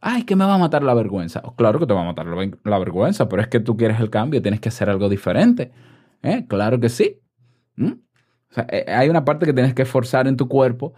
Ay, 0.02 0.24
que 0.24 0.36
me 0.36 0.46
va 0.46 0.56
a 0.56 0.58
matar 0.58 0.84
la 0.84 0.94
vergüenza. 0.94 1.42
Oh, 1.44 1.56
claro 1.56 1.80
que 1.80 1.88
te 1.88 1.94
va 1.94 2.02
a 2.02 2.06
matar 2.06 2.26
la, 2.26 2.80
vergüenza, 2.80 3.28
pero 3.28 3.42
es 3.42 3.48
que 3.48 3.60
tú 3.60 3.76
quieres 3.76 4.00
el 4.00 4.10
cambio, 4.10 4.42
tienes 4.42 4.60
que 4.60 4.70
hacer 4.70 4.90
algo 4.90 5.10
diferente. 5.10 5.72
¿Eh? 6.22 6.46
Claro 6.48 6.80
que 6.80 6.90
sí. 6.90 7.20
¿Mm? 7.76 8.05
Eh, 8.70 8.86
hay 8.88 9.10
una 9.10 9.26
parte 9.26 9.46
que 9.46 9.54
tienes 9.54 9.74
que 9.74 9.86
forzar 9.86 10.28
en 10.28 10.38
tu 10.38 10.48
cuerpo 10.48 10.94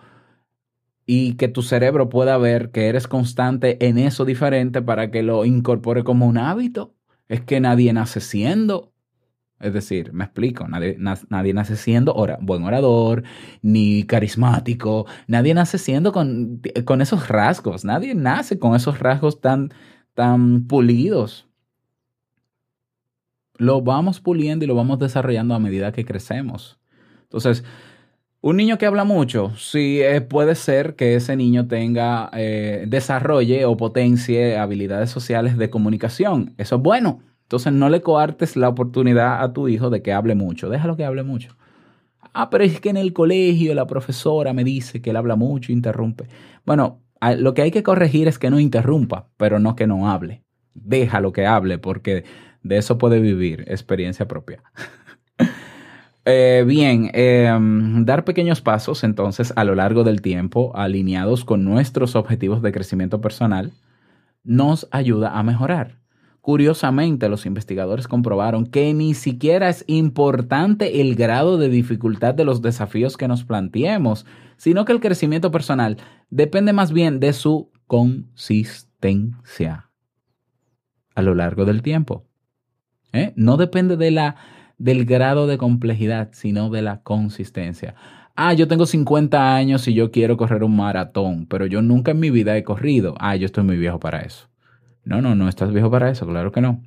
y 1.06 1.34
que 1.36 1.48
tu 1.48 1.62
cerebro 1.62 2.10
pueda 2.10 2.38
ver 2.38 2.72
que 2.72 2.88
eres 2.88 3.08
constante 3.08 3.86
en 3.88 3.98
eso 3.98 4.26
diferente 4.26 4.82
para 4.82 5.10
que 5.10 5.24
lo 5.24 5.46
incorpore 5.46 6.04
como 6.04 6.28
un 6.28 6.38
hábito. 6.38 6.94
Es 7.30 7.42
que 7.42 7.60
nadie 7.60 7.94
nace 7.94 8.20
siendo. 8.22 8.92
Es 9.60 9.74
decir, 9.74 10.14
me 10.14 10.26
explico, 10.26 10.68
nadie, 10.68 10.98
na- 11.00 11.20
nadie 11.30 11.54
nace 11.54 11.78
siendo 11.78 12.14
ora- 12.16 12.38
buen 12.42 12.64
orador, 12.64 13.24
ni 13.64 14.04
carismático, 14.04 15.08
nadie 15.28 15.54
nace 15.56 15.80
siendo 15.80 16.12
con, 16.14 16.62
con 16.86 17.02
esos 17.02 17.28
rasgos, 17.30 17.86
nadie 17.86 18.16
nace 18.16 18.60
con 18.60 18.76
esos 18.76 19.00
rasgos 19.00 19.42
tan, 19.42 19.72
tan 20.14 20.68
pulidos. 20.68 21.48
Lo 23.58 23.82
vamos 23.82 24.20
puliendo 24.22 24.66
y 24.66 24.68
lo 24.68 24.76
vamos 24.76 25.00
desarrollando 25.00 25.54
a 25.56 25.60
medida 25.60 25.92
que 25.92 26.06
crecemos. 26.06 26.80
Entonces, 27.30 27.64
un 28.42 28.58
niño 28.58 28.78
que 28.78 28.86
habla 28.86 29.04
mucho, 29.04 29.52
sí 29.58 30.02
eh, 30.02 30.22
puede 30.22 30.56
ser 30.56 30.96
que 30.96 31.16
ese 31.16 31.36
niño 31.36 31.68
tenga, 31.68 32.30
eh, 32.34 32.86
desarrolle 32.88 33.66
o 33.66 33.78
potencie 33.78 34.58
habilidades 34.58 35.10
sociales 35.10 35.58
de 35.58 35.70
comunicación. 35.70 36.54
Eso 36.58 36.76
es 36.78 36.82
bueno. 36.82 37.22
Entonces 37.44 37.74
no 37.74 37.90
le 37.90 38.02
coartes 38.02 38.56
la 38.58 38.70
oportunidad 38.70 39.42
a 39.44 39.54
tu 39.54 39.68
hijo 39.70 39.90
de 39.90 40.02
que 40.02 40.14
hable 40.14 40.36
mucho. 40.36 40.70
Déjalo 40.70 40.98
que 40.98 41.06
hable 41.06 41.24
mucho. 41.24 41.56
Ah, 42.34 42.50
pero 42.50 42.64
es 42.64 42.80
que 42.82 42.90
en 42.90 42.98
el 42.98 43.14
colegio 43.14 43.74
la 43.74 43.88
profesora 43.88 44.54
me 44.54 44.64
dice 44.64 45.02
que 45.02 45.12
él 45.12 45.16
habla 45.18 45.36
mucho, 45.36 45.72
interrumpe. 45.72 46.28
Bueno, 46.66 47.02
a- 47.20 47.36
lo 47.36 47.54
que 47.54 47.62
hay 47.64 47.72
que 47.72 47.84
corregir 47.84 48.28
es 48.28 48.40
que 48.40 48.50
no 48.50 48.60
interrumpa, 48.60 49.30
pero 49.38 49.60
no 49.60 49.76
que 49.76 49.88
no 49.88 50.10
hable. 50.10 50.44
Déjalo 50.74 51.32
que 51.32 51.46
hable 51.48 51.80
porque 51.80 52.26
de 52.64 52.78
eso 52.78 52.98
puede 52.98 53.20
vivir 53.20 53.66
experiencia 53.68 54.28
propia. 54.28 54.64
Eh, 56.30 56.66
bien, 56.68 57.10
eh, 57.14 57.50
dar 58.02 58.26
pequeños 58.26 58.60
pasos 58.60 59.06
entonces 59.06 59.54
a 59.56 59.64
lo 59.64 59.76
largo 59.76 60.04
del 60.04 60.22
tiempo, 60.22 60.74
alineados 60.76 61.46
con 61.46 61.64
nuestros 61.64 62.18
objetivos 62.18 62.62
de 62.62 62.74
crecimiento 62.74 63.22
personal, 63.22 63.72
nos 64.44 64.90
ayuda 64.92 65.40
a 65.40 65.44
mejorar. 65.44 66.00
Curiosamente, 66.42 67.30
los 67.30 67.46
investigadores 67.46 68.10
comprobaron 68.10 68.66
que 68.66 68.94
ni 68.94 69.14
siquiera 69.14 69.70
es 69.70 69.86
importante 69.88 71.00
el 71.00 71.16
grado 71.16 71.58
de 71.58 71.70
dificultad 71.70 72.34
de 72.34 72.44
los 72.44 72.62
desafíos 72.62 73.16
que 73.16 73.30
nos 73.30 73.46
planteemos, 73.46 74.26
sino 74.58 74.84
que 74.84 74.92
el 74.92 75.00
crecimiento 75.00 75.50
personal 75.50 75.96
depende 76.30 76.74
más 76.74 76.92
bien 76.92 77.22
de 77.22 77.32
su 77.32 77.72
consistencia 77.86 79.92
a 81.16 81.22
lo 81.22 81.36
largo 81.36 81.64
del 81.64 81.82
tiempo. 81.82 82.26
¿Eh? 83.14 83.32
No 83.38 83.56
depende 83.56 83.96
de 83.96 84.12
la, 84.12 84.36
del 84.78 85.06
grado 85.06 85.48
de 85.48 85.58
complejidad, 85.58 86.30
sino 86.34 86.70
de 86.70 86.82
la 86.82 87.02
consistencia. 87.02 87.96
Ah, 88.36 88.54
yo 88.54 88.68
tengo 88.68 88.86
50 88.86 89.56
años 89.56 89.88
y 89.88 89.94
yo 89.94 90.12
quiero 90.12 90.38
correr 90.38 90.64
un 90.64 90.76
maratón, 90.76 91.48
pero 91.48 91.66
yo 91.66 91.82
nunca 91.82 92.12
en 92.12 92.20
mi 92.20 92.30
vida 92.30 92.56
he 92.56 92.64
corrido. 92.64 93.16
Ah, 93.20 93.36
yo 93.36 93.46
estoy 93.46 93.64
muy 93.64 93.78
viejo 93.78 94.00
para 94.00 94.22
eso. 94.22 94.48
No, 95.04 95.22
no, 95.22 95.36
no 95.36 95.50
estás 95.50 95.72
viejo 95.74 95.90
para 95.90 96.12
eso, 96.12 96.28
claro 96.28 96.52
que 96.52 96.62
no. 96.62 96.84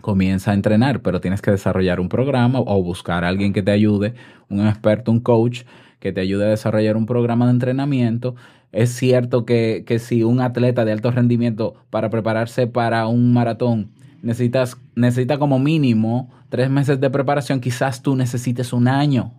Comienza 0.00 0.50
a 0.50 0.54
entrenar, 0.54 1.02
pero 1.02 1.20
tienes 1.20 1.42
que 1.42 1.50
desarrollar 1.50 2.00
un 2.00 2.08
programa 2.08 2.58
o 2.60 2.82
buscar 2.82 3.24
a 3.24 3.28
alguien 3.28 3.52
que 3.52 3.62
te 3.62 3.70
ayude, 3.70 4.14
un 4.48 4.66
experto, 4.66 5.12
un 5.12 5.20
coach 5.20 5.62
que 6.00 6.12
te 6.12 6.22
ayude 6.22 6.46
a 6.46 6.48
desarrollar 6.48 6.96
un 6.96 7.06
programa 7.06 7.44
de 7.44 7.52
entrenamiento. 7.52 8.34
Es 8.72 8.90
cierto 8.90 9.44
que, 9.44 9.84
que 9.86 9.98
si 9.98 10.24
un 10.24 10.40
atleta 10.40 10.84
de 10.84 10.92
alto 10.92 11.10
rendimiento 11.10 11.74
para 11.90 12.10
prepararse 12.10 12.66
para 12.66 13.06
un 13.06 13.32
maratón 13.32 13.92
necesitas, 14.22 14.76
necesita 14.94 15.38
como 15.38 15.58
mínimo 15.58 16.30
tres 16.48 16.70
meses 16.70 17.00
de 17.00 17.10
preparación, 17.10 17.60
quizás 17.60 18.02
tú 18.02 18.16
necesites 18.16 18.72
un 18.72 18.88
año. 18.88 19.34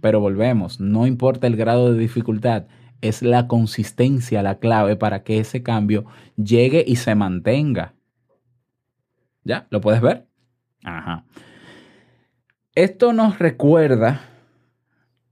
Pero 0.00 0.20
volvemos, 0.20 0.80
no 0.80 1.06
importa 1.06 1.46
el 1.46 1.56
grado 1.56 1.92
de 1.92 1.98
dificultad, 1.98 2.66
es 3.00 3.22
la 3.22 3.46
consistencia 3.46 4.42
la 4.42 4.58
clave 4.58 4.96
para 4.96 5.22
que 5.22 5.38
ese 5.38 5.62
cambio 5.62 6.04
llegue 6.36 6.84
y 6.86 6.96
se 6.96 7.14
mantenga. 7.14 7.94
¿Ya? 9.44 9.66
¿Lo 9.70 9.80
puedes 9.80 10.00
ver? 10.00 10.26
Ajá. 10.84 11.24
Esto 12.74 13.12
nos 13.12 13.38
recuerda 13.38 14.20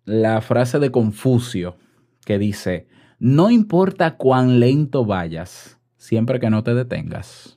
la 0.04 0.40
frase 0.40 0.78
de 0.78 0.90
Confucio 0.90 1.76
que 2.24 2.38
dice, 2.38 2.88
no 3.18 3.50
importa 3.50 4.16
cuán 4.16 4.58
lento 4.58 5.04
vayas, 5.04 5.78
siempre 5.96 6.40
que 6.40 6.50
no 6.50 6.62
te 6.62 6.74
detengas. 6.74 7.55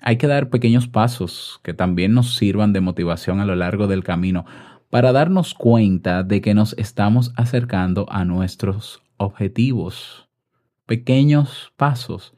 Hay 0.00 0.18
que 0.18 0.26
dar 0.26 0.50
pequeños 0.50 0.88
pasos 0.88 1.60
que 1.62 1.74
también 1.74 2.14
nos 2.14 2.36
sirvan 2.36 2.72
de 2.72 2.80
motivación 2.80 3.40
a 3.40 3.46
lo 3.46 3.54
largo 3.56 3.86
del 3.86 4.04
camino 4.04 4.44
para 4.90 5.12
darnos 5.12 5.54
cuenta 5.54 6.22
de 6.22 6.40
que 6.40 6.54
nos 6.54 6.74
estamos 6.78 7.32
acercando 7.36 8.06
a 8.10 8.24
nuestros 8.24 9.02
objetivos. 9.16 10.28
Pequeños 10.86 11.72
pasos 11.76 12.34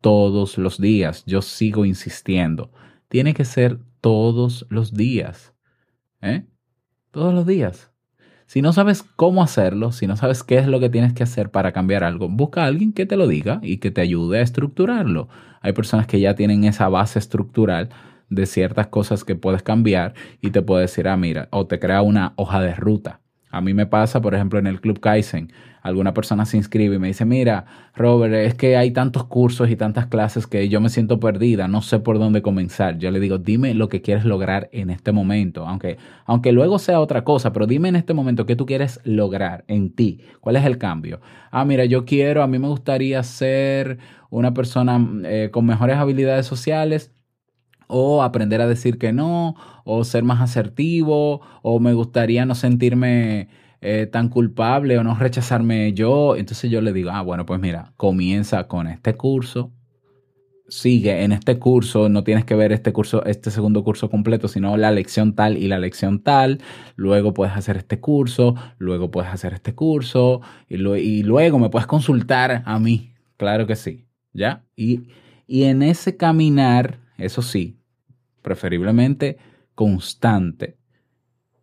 todos 0.00 0.56
los 0.56 0.80
días. 0.80 1.24
Yo 1.26 1.42
sigo 1.42 1.84
insistiendo. 1.84 2.72
Tiene 3.08 3.34
que 3.34 3.44
ser 3.44 3.80
todos 4.00 4.66
los 4.70 4.94
días. 4.94 5.52
¿Eh? 6.22 6.46
Todos 7.10 7.34
los 7.34 7.46
días. 7.46 7.89
Si 8.50 8.62
no 8.62 8.72
sabes 8.72 9.04
cómo 9.04 9.44
hacerlo, 9.44 9.92
si 9.92 10.08
no 10.08 10.16
sabes 10.16 10.42
qué 10.42 10.58
es 10.58 10.66
lo 10.66 10.80
que 10.80 10.90
tienes 10.90 11.12
que 11.12 11.22
hacer 11.22 11.52
para 11.52 11.70
cambiar 11.70 12.02
algo, 12.02 12.28
busca 12.28 12.64
a 12.64 12.66
alguien 12.66 12.92
que 12.92 13.06
te 13.06 13.16
lo 13.16 13.28
diga 13.28 13.60
y 13.62 13.76
que 13.76 13.92
te 13.92 14.00
ayude 14.00 14.40
a 14.40 14.42
estructurarlo. 14.42 15.28
Hay 15.60 15.72
personas 15.72 16.08
que 16.08 16.18
ya 16.18 16.34
tienen 16.34 16.64
esa 16.64 16.88
base 16.88 17.20
estructural 17.20 17.90
de 18.28 18.46
ciertas 18.46 18.88
cosas 18.88 19.22
que 19.22 19.36
puedes 19.36 19.62
cambiar 19.62 20.14
y 20.40 20.50
te 20.50 20.62
puede 20.62 20.82
decir, 20.82 21.06
ah, 21.06 21.16
mira, 21.16 21.46
o 21.52 21.68
te 21.68 21.78
crea 21.78 22.02
una 22.02 22.32
hoja 22.34 22.60
de 22.60 22.74
ruta. 22.74 23.20
A 23.50 23.60
mí 23.60 23.74
me 23.74 23.86
pasa, 23.86 24.20
por 24.20 24.34
ejemplo, 24.34 24.58
en 24.58 24.66
el 24.66 24.80
Club 24.80 25.00
Kaizen, 25.00 25.52
alguna 25.82 26.14
persona 26.14 26.44
se 26.44 26.56
inscribe 26.56 26.96
y 26.96 26.98
me 26.98 27.08
dice, 27.08 27.24
mira, 27.24 27.64
Robert, 27.94 28.34
es 28.34 28.54
que 28.54 28.76
hay 28.76 28.92
tantos 28.92 29.24
cursos 29.24 29.68
y 29.70 29.76
tantas 29.76 30.06
clases 30.06 30.46
que 30.46 30.68
yo 30.68 30.80
me 30.80 30.88
siento 30.88 31.18
perdida, 31.18 31.66
no 31.66 31.82
sé 31.82 31.98
por 31.98 32.18
dónde 32.18 32.42
comenzar. 32.42 32.98
Yo 32.98 33.10
le 33.10 33.18
digo, 33.18 33.38
dime 33.38 33.74
lo 33.74 33.88
que 33.88 34.02
quieres 34.02 34.24
lograr 34.24 34.68
en 34.72 34.90
este 34.90 35.10
momento, 35.12 35.66
aunque, 35.66 35.98
aunque 36.26 36.52
luego 36.52 36.78
sea 36.78 37.00
otra 37.00 37.24
cosa, 37.24 37.52
pero 37.52 37.66
dime 37.66 37.88
en 37.88 37.96
este 37.96 38.14
momento 38.14 38.46
qué 38.46 38.56
tú 38.56 38.66
quieres 38.66 39.00
lograr 39.04 39.64
en 39.68 39.90
ti, 39.94 40.20
cuál 40.40 40.56
es 40.56 40.64
el 40.64 40.78
cambio. 40.78 41.20
Ah, 41.50 41.64
mira, 41.64 41.84
yo 41.86 42.04
quiero, 42.04 42.42
a 42.42 42.46
mí 42.46 42.58
me 42.58 42.68
gustaría 42.68 43.22
ser 43.22 43.98
una 44.30 44.54
persona 44.54 45.04
eh, 45.24 45.48
con 45.50 45.66
mejores 45.66 45.96
habilidades 45.96 46.46
sociales 46.46 47.12
o 47.90 48.22
aprender 48.22 48.60
a 48.60 48.68
decir 48.68 48.98
que 48.98 49.12
no, 49.12 49.56
o 49.84 50.04
ser 50.04 50.22
más 50.24 50.40
asertivo, 50.40 51.40
o 51.62 51.80
me 51.80 51.92
gustaría 51.92 52.46
no 52.46 52.54
sentirme 52.54 53.48
eh, 53.80 54.06
tan 54.10 54.28
culpable 54.28 54.98
o 54.98 55.04
no 55.04 55.14
rechazarme 55.14 55.92
yo. 55.92 56.36
Entonces 56.36 56.70
yo 56.70 56.80
le 56.80 56.92
digo, 56.92 57.10
ah, 57.10 57.22
bueno, 57.22 57.46
pues 57.46 57.60
mira, 57.60 57.92
comienza 57.96 58.68
con 58.68 58.86
este 58.86 59.14
curso, 59.14 59.72
sigue 60.68 61.24
en 61.24 61.32
este 61.32 61.58
curso, 61.58 62.08
no 62.08 62.22
tienes 62.22 62.44
que 62.44 62.54
ver 62.54 62.72
este 62.72 62.92
curso, 62.92 63.24
este 63.24 63.50
segundo 63.50 63.82
curso 63.82 64.08
completo, 64.08 64.48
sino 64.48 64.76
la 64.76 64.92
lección 64.92 65.34
tal 65.34 65.58
y 65.58 65.66
la 65.66 65.78
lección 65.78 66.22
tal, 66.22 66.60
luego 66.94 67.34
puedes 67.34 67.56
hacer 67.56 67.76
este 67.76 67.98
curso, 68.00 68.54
luego 68.78 69.10
puedes 69.10 69.30
hacer 69.30 69.52
este 69.52 69.74
curso, 69.74 70.40
y, 70.68 70.76
y 70.76 71.22
luego 71.24 71.58
me 71.58 71.70
puedes 71.70 71.86
consultar 71.86 72.62
a 72.64 72.78
mí, 72.78 73.14
claro 73.36 73.66
que 73.66 73.74
sí, 73.74 74.06
¿ya? 74.32 74.64
Y, 74.76 75.08
y 75.48 75.64
en 75.64 75.82
ese 75.82 76.16
caminar, 76.16 77.00
eso 77.18 77.42
sí, 77.42 77.79
preferiblemente 78.42 79.38
constante, 79.74 80.80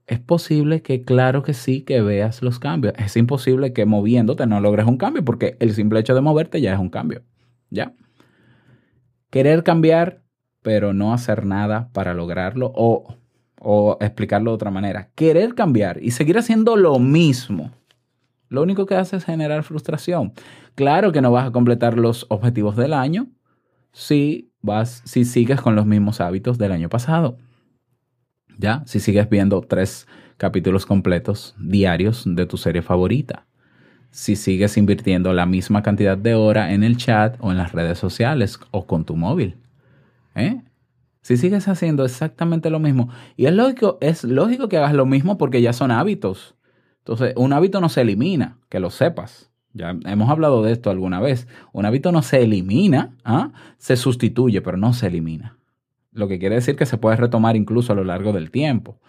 es 0.07 0.21
posible 0.21 0.81
que, 0.81 1.03
claro 1.03 1.43
que 1.43 1.53
sí, 1.53 1.81
que 1.81 2.01
veas 2.01 2.41
los 2.41 2.59
cambios. 2.59 2.93
Es 2.97 3.17
imposible 3.17 3.73
que 3.73 3.85
moviéndote 3.85 4.47
no 4.47 4.61
logres 4.61 4.85
un 4.87 4.97
cambio, 4.97 5.23
porque 5.23 5.57
el 5.59 5.73
simple 5.73 5.99
hecho 5.99 6.15
de 6.15 6.21
moverte 6.21 6.61
ya 6.61 6.73
es 6.73 6.79
un 6.79 6.89
cambio. 6.89 7.23
¿Ya? 7.69 7.93
Querer 9.29 9.63
cambiar, 9.63 10.23
pero 10.61 10.93
no 10.93 11.13
hacer 11.13 11.45
nada 11.45 11.89
para 11.91 12.13
lograrlo, 12.13 12.71
o, 12.73 13.17
o 13.59 13.97
explicarlo 13.99 14.51
de 14.51 14.55
otra 14.55 14.71
manera. 14.71 15.09
Querer 15.13 15.55
cambiar 15.55 16.01
y 16.01 16.11
seguir 16.11 16.37
haciendo 16.37 16.77
lo 16.77 16.99
mismo. 16.99 17.71
Lo 18.47 18.61
único 18.61 18.85
que 18.85 18.95
hace 18.95 19.17
es 19.17 19.25
generar 19.25 19.63
frustración. 19.63 20.31
Claro 20.75 21.11
que 21.11 21.21
no 21.21 21.33
vas 21.33 21.47
a 21.47 21.51
completar 21.51 21.97
los 21.97 22.25
objetivos 22.29 22.77
del 22.77 22.93
año 22.93 23.27
si, 23.91 24.46
vas, 24.61 25.01
si 25.05 25.25
sigues 25.25 25.61
con 25.61 25.75
los 25.75 25.85
mismos 25.85 26.21
hábitos 26.21 26.57
del 26.57 26.71
año 26.71 26.89
pasado. 26.89 27.37
¿ya? 28.57 28.83
Si 28.85 28.99
sigues 28.99 29.29
viendo 29.29 29.61
tres 29.61 30.07
capítulos 30.37 30.85
completos 30.85 31.55
diarios 31.59 32.23
de 32.25 32.45
tu 32.45 32.57
serie 32.57 32.81
favorita. 32.81 33.45
Si 34.11 34.35
sigues 34.35 34.77
invirtiendo 34.77 35.33
la 35.33 35.45
misma 35.45 35.83
cantidad 35.83 36.17
de 36.17 36.33
hora 36.33 36.73
en 36.73 36.83
el 36.83 36.97
chat 36.97 37.37
o 37.39 37.51
en 37.51 37.57
las 37.57 37.71
redes 37.71 37.99
sociales 37.99 38.59
o 38.71 38.87
con 38.87 39.05
tu 39.05 39.15
móvil. 39.15 39.57
¿eh? 40.35 40.61
Si 41.21 41.37
sigues 41.37 41.67
haciendo 41.67 42.05
exactamente 42.05 42.69
lo 42.69 42.79
mismo. 42.79 43.09
Y 43.35 43.45
es 43.45 43.53
lógico, 43.53 43.97
es 44.01 44.23
lógico 44.23 44.69
que 44.69 44.77
hagas 44.77 44.93
lo 44.93 45.05
mismo 45.05 45.37
porque 45.37 45.61
ya 45.61 45.73
son 45.73 45.91
hábitos. 45.91 46.55
Entonces, 46.99 47.33
un 47.37 47.53
hábito 47.53 47.79
no 47.79 47.89
se 47.89 48.01
elimina, 48.01 48.57
que 48.69 48.79
lo 48.79 48.89
sepas. 48.89 49.51
Ya 49.77 49.95
hemos 50.05 50.29
hablado 50.29 50.63
de 50.63 50.71
esto 50.71 50.89
alguna 50.89 51.19
vez. 51.19 51.47
Un 51.73 51.85
hábito 51.85 52.11
no 52.11 52.21
se 52.21 52.41
elimina, 52.43 53.15
¿ah? 53.23 53.51
se 53.77 53.95
sustituye, 53.95 54.61
pero 54.61 54.77
no 54.77 54.93
se 54.93 55.07
elimina 55.07 55.57
lo 56.11 56.27
que 56.27 56.39
quiere 56.39 56.55
decir 56.55 56.75
que 56.75 56.85
se 56.85 56.97
puede 56.97 57.15
retomar 57.17 57.55
incluso 57.55 57.93
a 57.93 57.95
lo 57.95 58.03
largo 58.03 58.33
del 58.33 58.49
tiempo. 58.51 58.99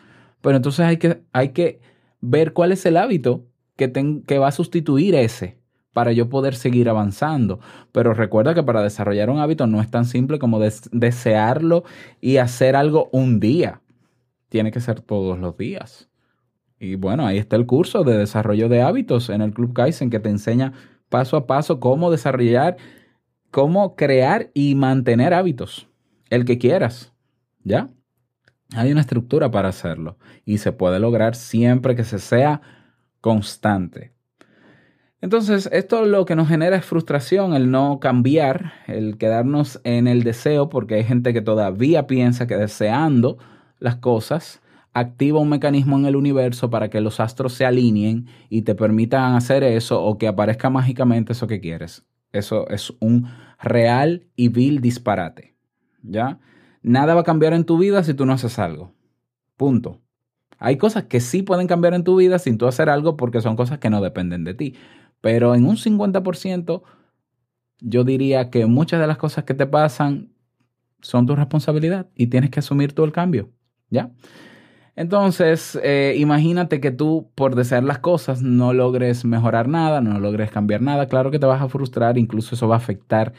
Pero 0.42 0.56
entonces 0.56 0.80
hay 0.84 0.98
que, 0.98 1.22
hay 1.32 1.50
que 1.50 1.80
ver 2.20 2.52
cuál 2.52 2.70
es 2.72 2.84
el 2.86 2.96
hábito 2.98 3.46
que, 3.76 3.88
ten- 3.88 4.22
que 4.22 4.38
va 4.38 4.48
a 4.48 4.52
sustituir 4.52 5.14
ese 5.14 5.58
para 5.94 6.12
yo 6.12 6.28
poder 6.28 6.54
seguir 6.54 6.88
avanzando. 6.88 7.60
Pero 7.92 8.14
recuerda 8.14 8.54
que 8.54 8.62
para 8.62 8.82
desarrollar 8.82 9.30
un 9.30 9.38
hábito 9.38 9.66
no 9.66 9.80
es 9.80 9.90
tan 9.90 10.04
simple 10.04 10.38
como 10.38 10.60
des- 10.60 10.90
desearlo 10.92 11.84
y 12.20 12.36
hacer 12.36 12.76
algo 12.76 13.08
un 13.12 13.40
día. 13.40 13.80
Tiene 14.48 14.70
que 14.72 14.80
ser 14.80 15.00
todos 15.00 15.38
los 15.38 15.56
días. 15.56 16.07
Y 16.80 16.94
bueno, 16.94 17.26
ahí 17.26 17.38
está 17.38 17.56
el 17.56 17.66
curso 17.66 18.04
de 18.04 18.16
desarrollo 18.16 18.68
de 18.68 18.82
hábitos 18.82 19.30
en 19.30 19.42
el 19.42 19.52
Club 19.52 19.72
Kaizen 19.72 20.10
que 20.10 20.20
te 20.20 20.28
enseña 20.28 20.72
paso 21.08 21.36
a 21.36 21.46
paso 21.46 21.80
cómo 21.80 22.10
desarrollar, 22.10 22.76
cómo 23.50 23.96
crear 23.96 24.50
y 24.54 24.74
mantener 24.74 25.34
hábitos 25.34 25.88
el 26.30 26.44
que 26.44 26.58
quieras, 26.58 27.12
¿ya? 27.64 27.88
Hay 28.74 28.92
una 28.92 29.00
estructura 29.00 29.50
para 29.50 29.70
hacerlo 29.70 30.18
y 30.44 30.58
se 30.58 30.72
puede 30.72 31.00
lograr 31.00 31.34
siempre 31.34 31.96
que 31.96 32.04
se 32.04 32.18
sea 32.18 32.60
constante. 33.20 34.12
Entonces, 35.20 35.68
esto 35.72 36.04
lo 36.04 36.24
que 36.26 36.36
nos 36.36 36.48
genera 36.48 36.76
es 36.76 36.84
frustración, 36.84 37.54
el 37.54 37.72
no 37.72 37.98
cambiar, 37.98 38.74
el 38.86 39.18
quedarnos 39.18 39.80
en 39.82 40.06
el 40.06 40.22
deseo, 40.22 40.68
porque 40.68 40.94
hay 40.94 41.04
gente 41.04 41.32
que 41.32 41.40
todavía 41.40 42.06
piensa 42.06 42.46
que 42.46 42.56
deseando 42.56 43.38
las 43.80 43.96
cosas 43.96 44.60
activa 44.98 45.40
un 45.40 45.48
mecanismo 45.48 45.98
en 45.98 46.06
el 46.06 46.16
universo 46.16 46.70
para 46.70 46.90
que 46.90 47.00
los 47.00 47.20
astros 47.20 47.54
se 47.54 47.64
alineen 47.64 48.26
y 48.48 48.62
te 48.62 48.74
permitan 48.74 49.34
hacer 49.34 49.62
eso 49.62 50.02
o 50.02 50.18
que 50.18 50.28
aparezca 50.28 50.70
mágicamente 50.70 51.32
eso 51.32 51.46
que 51.46 51.60
quieres. 51.60 52.06
Eso 52.32 52.68
es 52.68 52.92
un 53.00 53.28
real 53.60 54.26
y 54.36 54.48
vil 54.48 54.80
disparate. 54.80 55.56
¿ya? 56.02 56.38
Nada 56.82 57.14
va 57.14 57.22
a 57.22 57.24
cambiar 57.24 57.52
en 57.52 57.64
tu 57.64 57.78
vida 57.78 58.02
si 58.04 58.14
tú 58.14 58.26
no 58.26 58.32
haces 58.32 58.58
algo. 58.58 58.94
Punto. 59.56 60.00
Hay 60.58 60.76
cosas 60.76 61.04
que 61.04 61.20
sí 61.20 61.42
pueden 61.42 61.66
cambiar 61.66 61.94
en 61.94 62.04
tu 62.04 62.16
vida 62.16 62.38
sin 62.38 62.58
tú 62.58 62.66
hacer 62.66 62.88
algo 62.88 63.16
porque 63.16 63.40
son 63.40 63.56
cosas 63.56 63.78
que 63.78 63.90
no 63.90 64.00
dependen 64.00 64.44
de 64.44 64.54
ti. 64.54 64.74
Pero 65.20 65.54
en 65.54 65.66
un 65.66 65.76
50%, 65.76 66.82
yo 67.80 68.04
diría 68.04 68.50
que 68.50 68.66
muchas 68.66 69.00
de 69.00 69.06
las 69.06 69.18
cosas 69.18 69.44
que 69.44 69.54
te 69.54 69.66
pasan 69.66 70.32
son 71.00 71.26
tu 71.26 71.36
responsabilidad 71.36 72.08
y 72.14 72.26
tienes 72.26 72.50
que 72.50 72.60
asumir 72.60 72.92
tú 72.92 73.04
el 73.04 73.12
cambio. 73.12 73.50
¿Ya? 73.90 74.10
Entonces, 74.98 75.78
eh, 75.84 76.16
imagínate 76.18 76.80
que 76.80 76.90
tú, 76.90 77.30
por 77.36 77.54
desear 77.54 77.84
las 77.84 78.00
cosas, 78.00 78.42
no 78.42 78.72
logres 78.72 79.24
mejorar 79.24 79.68
nada, 79.68 80.00
no 80.00 80.18
logres 80.18 80.50
cambiar 80.50 80.82
nada. 80.82 81.06
Claro 81.06 81.30
que 81.30 81.38
te 81.38 81.46
vas 81.46 81.62
a 81.62 81.68
frustrar, 81.68 82.18
incluso 82.18 82.56
eso 82.56 82.66
va 82.66 82.74
a 82.74 82.78
afectar 82.78 83.32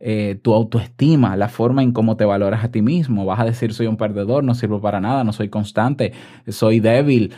eh, 0.00 0.38
tu 0.42 0.54
autoestima, 0.54 1.36
la 1.36 1.50
forma 1.50 1.82
en 1.82 1.92
cómo 1.92 2.16
te 2.16 2.24
valoras 2.24 2.64
a 2.64 2.70
ti 2.70 2.80
mismo. 2.80 3.26
Vas 3.26 3.40
a 3.40 3.44
decir, 3.44 3.74
soy 3.74 3.88
un 3.88 3.98
perdedor, 3.98 4.42
no 4.42 4.54
sirvo 4.54 4.80
para 4.80 4.98
nada, 5.02 5.22
no 5.22 5.34
soy 5.34 5.50
constante, 5.50 6.14
soy 6.48 6.80
débil. 6.80 7.34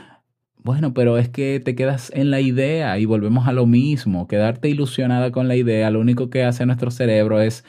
Bueno, 0.58 0.94
pero 0.94 1.18
es 1.18 1.28
que 1.28 1.58
te 1.58 1.74
quedas 1.74 2.12
en 2.14 2.30
la 2.30 2.40
idea 2.40 2.96
y 3.00 3.06
volvemos 3.06 3.48
a 3.48 3.52
lo 3.52 3.66
mismo. 3.66 4.28
Quedarte 4.28 4.68
ilusionada 4.68 5.32
con 5.32 5.48
la 5.48 5.56
idea, 5.56 5.90
lo 5.90 5.98
único 5.98 6.30
que 6.30 6.44
hace 6.44 6.64
nuestro 6.64 6.92
cerebro 6.92 7.40
es 7.40 7.64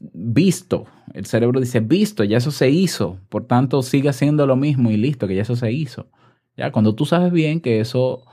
visto. 0.00 0.86
El 1.12 1.26
cerebro 1.26 1.60
dice, 1.60 1.80
visto, 1.80 2.24
ya 2.24 2.38
eso 2.38 2.50
se 2.50 2.70
hizo. 2.70 3.18
Por 3.28 3.46
tanto, 3.46 3.82
sigue 3.82 4.08
haciendo 4.08 4.46
lo 4.46 4.56
mismo 4.56 4.90
y 4.90 4.96
listo, 4.96 5.28
que 5.28 5.34
ya 5.34 5.42
eso 5.42 5.56
se 5.56 5.70
hizo. 5.72 6.08
Ya, 6.56 6.72
cuando 6.72 6.94
tú 6.94 7.04
sabes 7.04 7.32
bien 7.32 7.60
que 7.60 7.80
eso 7.80 8.24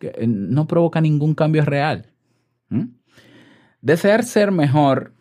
eh, 0.00 0.26
no 0.26 0.66
provoca 0.66 1.00
ningún 1.00 1.34
cambio 1.34 1.64
real. 1.64 2.06
Desear 3.80 4.24
ser 4.24 4.52
mejor, 4.52 5.12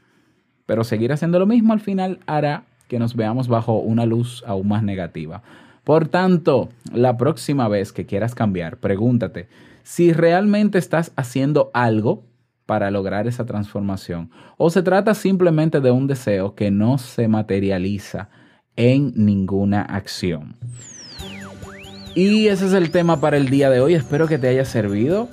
pero 0.66 0.84
seguir 0.84 1.12
haciendo 1.12 1.40
lo 1.40 1.46
mismo 1.46 1.74
al 1.74 1.80
final 1.80 2.20
hará 2.26 2.66
que 2.88 3.00
nos 3.00 3.16
veamos 3.16 3.48
bajo 3.48 3.80
una 3.80 4.06
luz 4.06 4.44
aún 4.46 4.68
más 4.68 4.84
negativa. 4.84 5.42
Por 5.84 6.08
tanto, 6.08 6.70
la 6.94 7.18
próxima 7.18 7.68
vez 7.68 7.92
que 7.92 8.06
quieras 8.06 8.36
cambiar, 8.36 8.78
pregúntate 8.78 9.48
si 9.84 10.14
realmente 10.14 10.78
estás 10.78 11.12
haciendo 11.16 11.72
algo 11.74 12.24
para 12.70 12.92
lograr 12.92 13.26
esa 13.26 13.48
transformación 13.48 14.30
o 14.56 14.70
se 14.70 14.84
trata 14.84 15.16
simplemente 15.16 15.82
de 15.82 15.90
un 15.90 16.06
deseo 16.06 16.54
que 16.54 16.70
no 16.70 17.00
se 17.00 17.28
materializa 17.28 18.30
en 18.76 19.12
ninguna 19.16 19.82
acción. 19.82 20.56
Y 22.14 22.46
ese 22.46 22.68
es 22.68 22.74
el 22.74 22.92
tema 22.92 23.20
para 23.20 23.38
el 23.38 23.50
día 23.50 23.72
de 23.72 23.80
hoy. 23.80 23.96
Espero 23.96 24.28
que 24.28 24.38
te 24.38 24.50
haya 24.50 24.66
servido. 24.66 25.30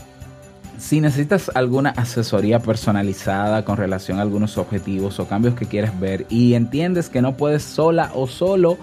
Si 0.78 1.02
necesitas 1.02 1.50
alguna 1.54 1.90
asesoría 1.90 2.60
personalizada 2.60 3.66
con 3.66 3.76
relación 3.76 4.18
a 4.18 4.22
algunos 4.22 4.56
objetivos 4.56 5.20
o 5.20 5.28
cambios 5.28 5.56
que 5.56 5.66
quieres 5.66 6.00
ver 6.00 6.24
y 6.30 6.54
entiendes 6.54 7.10
que 7.10 7.20
no 7.20 7.36
puedes 7.36 7.62
sola 7.62 8.12
o 8.14 8.26
solo, 8.28 8.78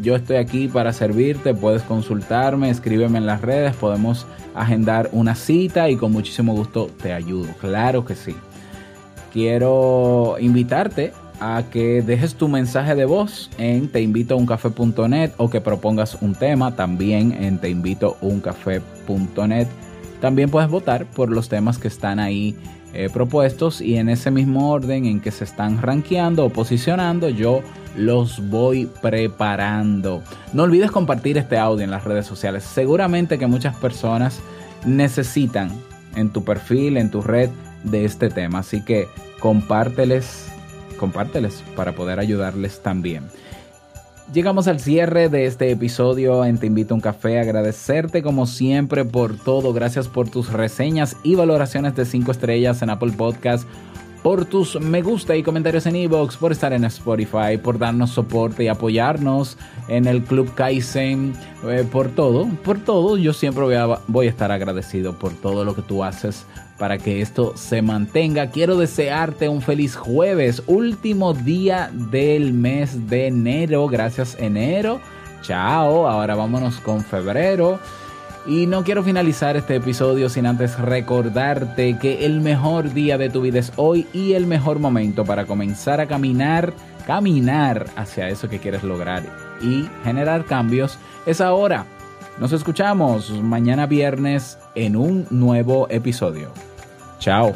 yo 0.00 0.16
estoy 0.16 0.36
aquí 0.36 0.68
para 0.68 0.92
servirte. 0.92 1.54
Puedes 1.54 1.82
consultarme, 1.82 2.70
escríbeme 2.70 3.18
en 3.18 3.26
las 3.26 3.40
redes, 3.40 3.74
podemos 3.76 4.26
agendar 4.54 5.08
una 5.12 5.34
cita 5.34 5.90
y 5.90 5.96
con 5.96 6.12
muchísimo 6.12 6.54
gusto 6.54 6.88
te 7.02 7.12
ayudo. 7.12 7.48
Claro 7.60 8.04
que 8.04 8.14
sí. 8.14 8.36
Quiero 9.32 10.36
invitarte 10.38 11.12
a 11.40 11.64
que 11.70 12.02
dejes 12.02 12.34
tu 12.34 12.48
mensaje 12.48 12.94
de 12.94 13.04
voz 13.04 13.50
en 13.58 13.88
teinvitouncafé.net 13.88 15.32
o 15.36 15.50
que 15.50 15.60
propongas 15.60 16.16
un 16.22 16.34
tema 16.34 16.74
también 16.74 17.32
en 17.32 17.58
teinvitouncafé.net. 17.58 19.68
También 20.20 20.50
puedes 20.50 20.70
votar 20.70 21.04
por 21.06 21.30
los 21.30 21.50
temas 21.50 21.78
que 21.78 21.88
están 21.88 22.18
ahí 22.18 22.56
eh, 22.96 23.10
propuestos 23.10 23.80
y 23.80 23.96
en 23.96 24.08
ese 24.08 24.30
mismo 24.30 24.70
orden 24.70 25.04
en 25.04 25.20
que 25.20 25.30
se 25.30 25.44
están 25.44 25.82
rankeando 25.82 26.44
o 26.44 26.50
posicionando, 26.50 27.28
yo 27.28 27.60
los 27.96 28.48
voy 28.48 28.88
preparando. 29.02 30.22
No 30.52 30.62
olvides 30.62 30.90
compartir 30.90 31.38
este 31.38 31.58
audio 31.58 31.84
en 31.84 31.90
las 31.90 32.04
redes 32.04 32.26
sociales. 32.26 32.64
Seguramente 32.64 33.38
que 33.38 33.46
muchas 33.46 33.76
personas 33.76 34.40
necesitan 34.84 35.70
en 36.14 36.30
tu 36.30 36.44
perfil, 36.44 36.96
en 36.96 37.10
tu 37.10 37.22
red 37.22 37.50
de 37.84 38.04
este 38.04 38.30
tema. 38.30 38.60
Así 38.60 38.82
que 38.82 39.08
compárteles, 39.40 40.48
compárteles 40.98 41.62
para 41.74 41.92
poder 41.92 42.18
ayudarles 42.18 42.82
también. 42.82 43.24
Llegamos 44.32 44.66
al 44.66 44.80
cierre 44.80 45.28
de 45.28 45.46
este 45.46 45.70
episodio 45.70 46.44
en 46.44 46.58
Te 46.58 46.66
invito 46.66 46.94
a 46.94 46.96
un 46.96 47.00
café. 47.00 47.38
Agradecerte 47.38 48.24
como 48.24 48.46
siempre 48.46 49.04
por 49.04 49.36
todo. 49.36 49.72
Gracias 49.72 50.08
por 50.08 50.28
tus 50.28 50.52
reseñas 50.52 51.16
y 51.22 51.36
valoraciones 51.36 51.94
de 51.94 52.04
5 52.04 52.32
estrellas 52.32 52.82
en 52.82 52.90
Apple 52.90 53.12
Podcast. 53.12 53.68
Por 54.24 54.44
tus 54.44 54.80
me 54.80 55.02
gusta 55.02 55.36
y 55.36 55.44
comentarios 55.44 55.86
en 55.86 55.94
Evox, 55.94 56.36
por 56.36 56.50
estar 56.50 56.72
en 56.72 56.84
Spotify, 56.84 57.56
por 57.62 57.78
darnos 57.78 58.10
soporte 58.10 58.64
y 58.64 58.68
apoyarnos 58.68 59.56
en 59.86 60.06
el 60.06 60.24
Club 60.24 60.52
Kaizen, 60.56 61.32
eh, 61.64 61.86
por 61.90 62.08
todo, 62.08 62.48
por 62.64 62.80
todo. 62.80 63.16
Yo 63.16 63.32
siempre 63.32 63.62
voy 63.62 63.76
a, 63.76 64.00
voy 64.08 64.26
a 64.26 64.30
estar 64.30 64.50
agradecido 64.50 65.16
por 65.16 65.32
todo 65.34 65.64
lo 65.64 65.76
que 65.76 65.82
tú 65.82 66.02
haces 66.02 66.44
para 66.78 66.98
que 66.98 67.20
esto 67.20 67.56
se 67.56 67.82
mantenga. 67.82 68.50
Quiero 68.50 68.76
desearte 68.76 69.48
un 69.48 69.62
feliz 69.62 69.96
jueves, 69.96 70.62
último 70.66 71.32
día 71.32 71.90
del 71.92 72.52
mes 72.52 73.08
de 73.08 73.28
enero. 73.28 73.86
Gracias 73.88 74.36
enero. 74.38 75.00
Chao. 75.42 76.08
Ahora 76.08 76.34
vámonos 76.34 76.78
con 76.80 77.02
febrero. 77.02 77.78
Y 78.46 78.66
no 78.66 78.84
quiero 78.84 79.02
finalizar 79.02 79.56
este 79.56 79.76
episodio 79.76 80.28
sin 80.28 80.46
antes 80.46 80.78
recordarte 80.78 81.98
que 81.98 82.24
el 82.24 82.40
mejor 82.40 82.92
día 82.92 83.18
de 83.18 83.28
tu 83.28 83.40
vida 83.40 83.58
es 83.58 83.72
hoy 83.74 84.06
y 84.12 84.34
el 84.34 84.46
mejor 84.46 84.78
momento 84.78 85.24
para 85.24 85.46
comenzar 85.46 86.00
a 86.00 86.06
caminar, 86.06 86.72
caminar 87.08 87.86
hacia 87.96 88.28
eso 88.28 88.48
que 88.48 88.60
quieres 88.60 88.84
lograr 88.84 89.24
y 89.60 89.88
generar 90.04 90.44
cambios 90.44 90.96
es 91.26 91.40
ahora. 91.40 91.86
Nos 92.38 92.52
escuchamos 92.52 93.30
mañana 93.30 93.86
viernes 93.86 94.58
en 94.74 94.94
un 94.96 95.26
nuevo 95.30 95.86
episodio. 95.88 96.50
Chao. 97.18 97.54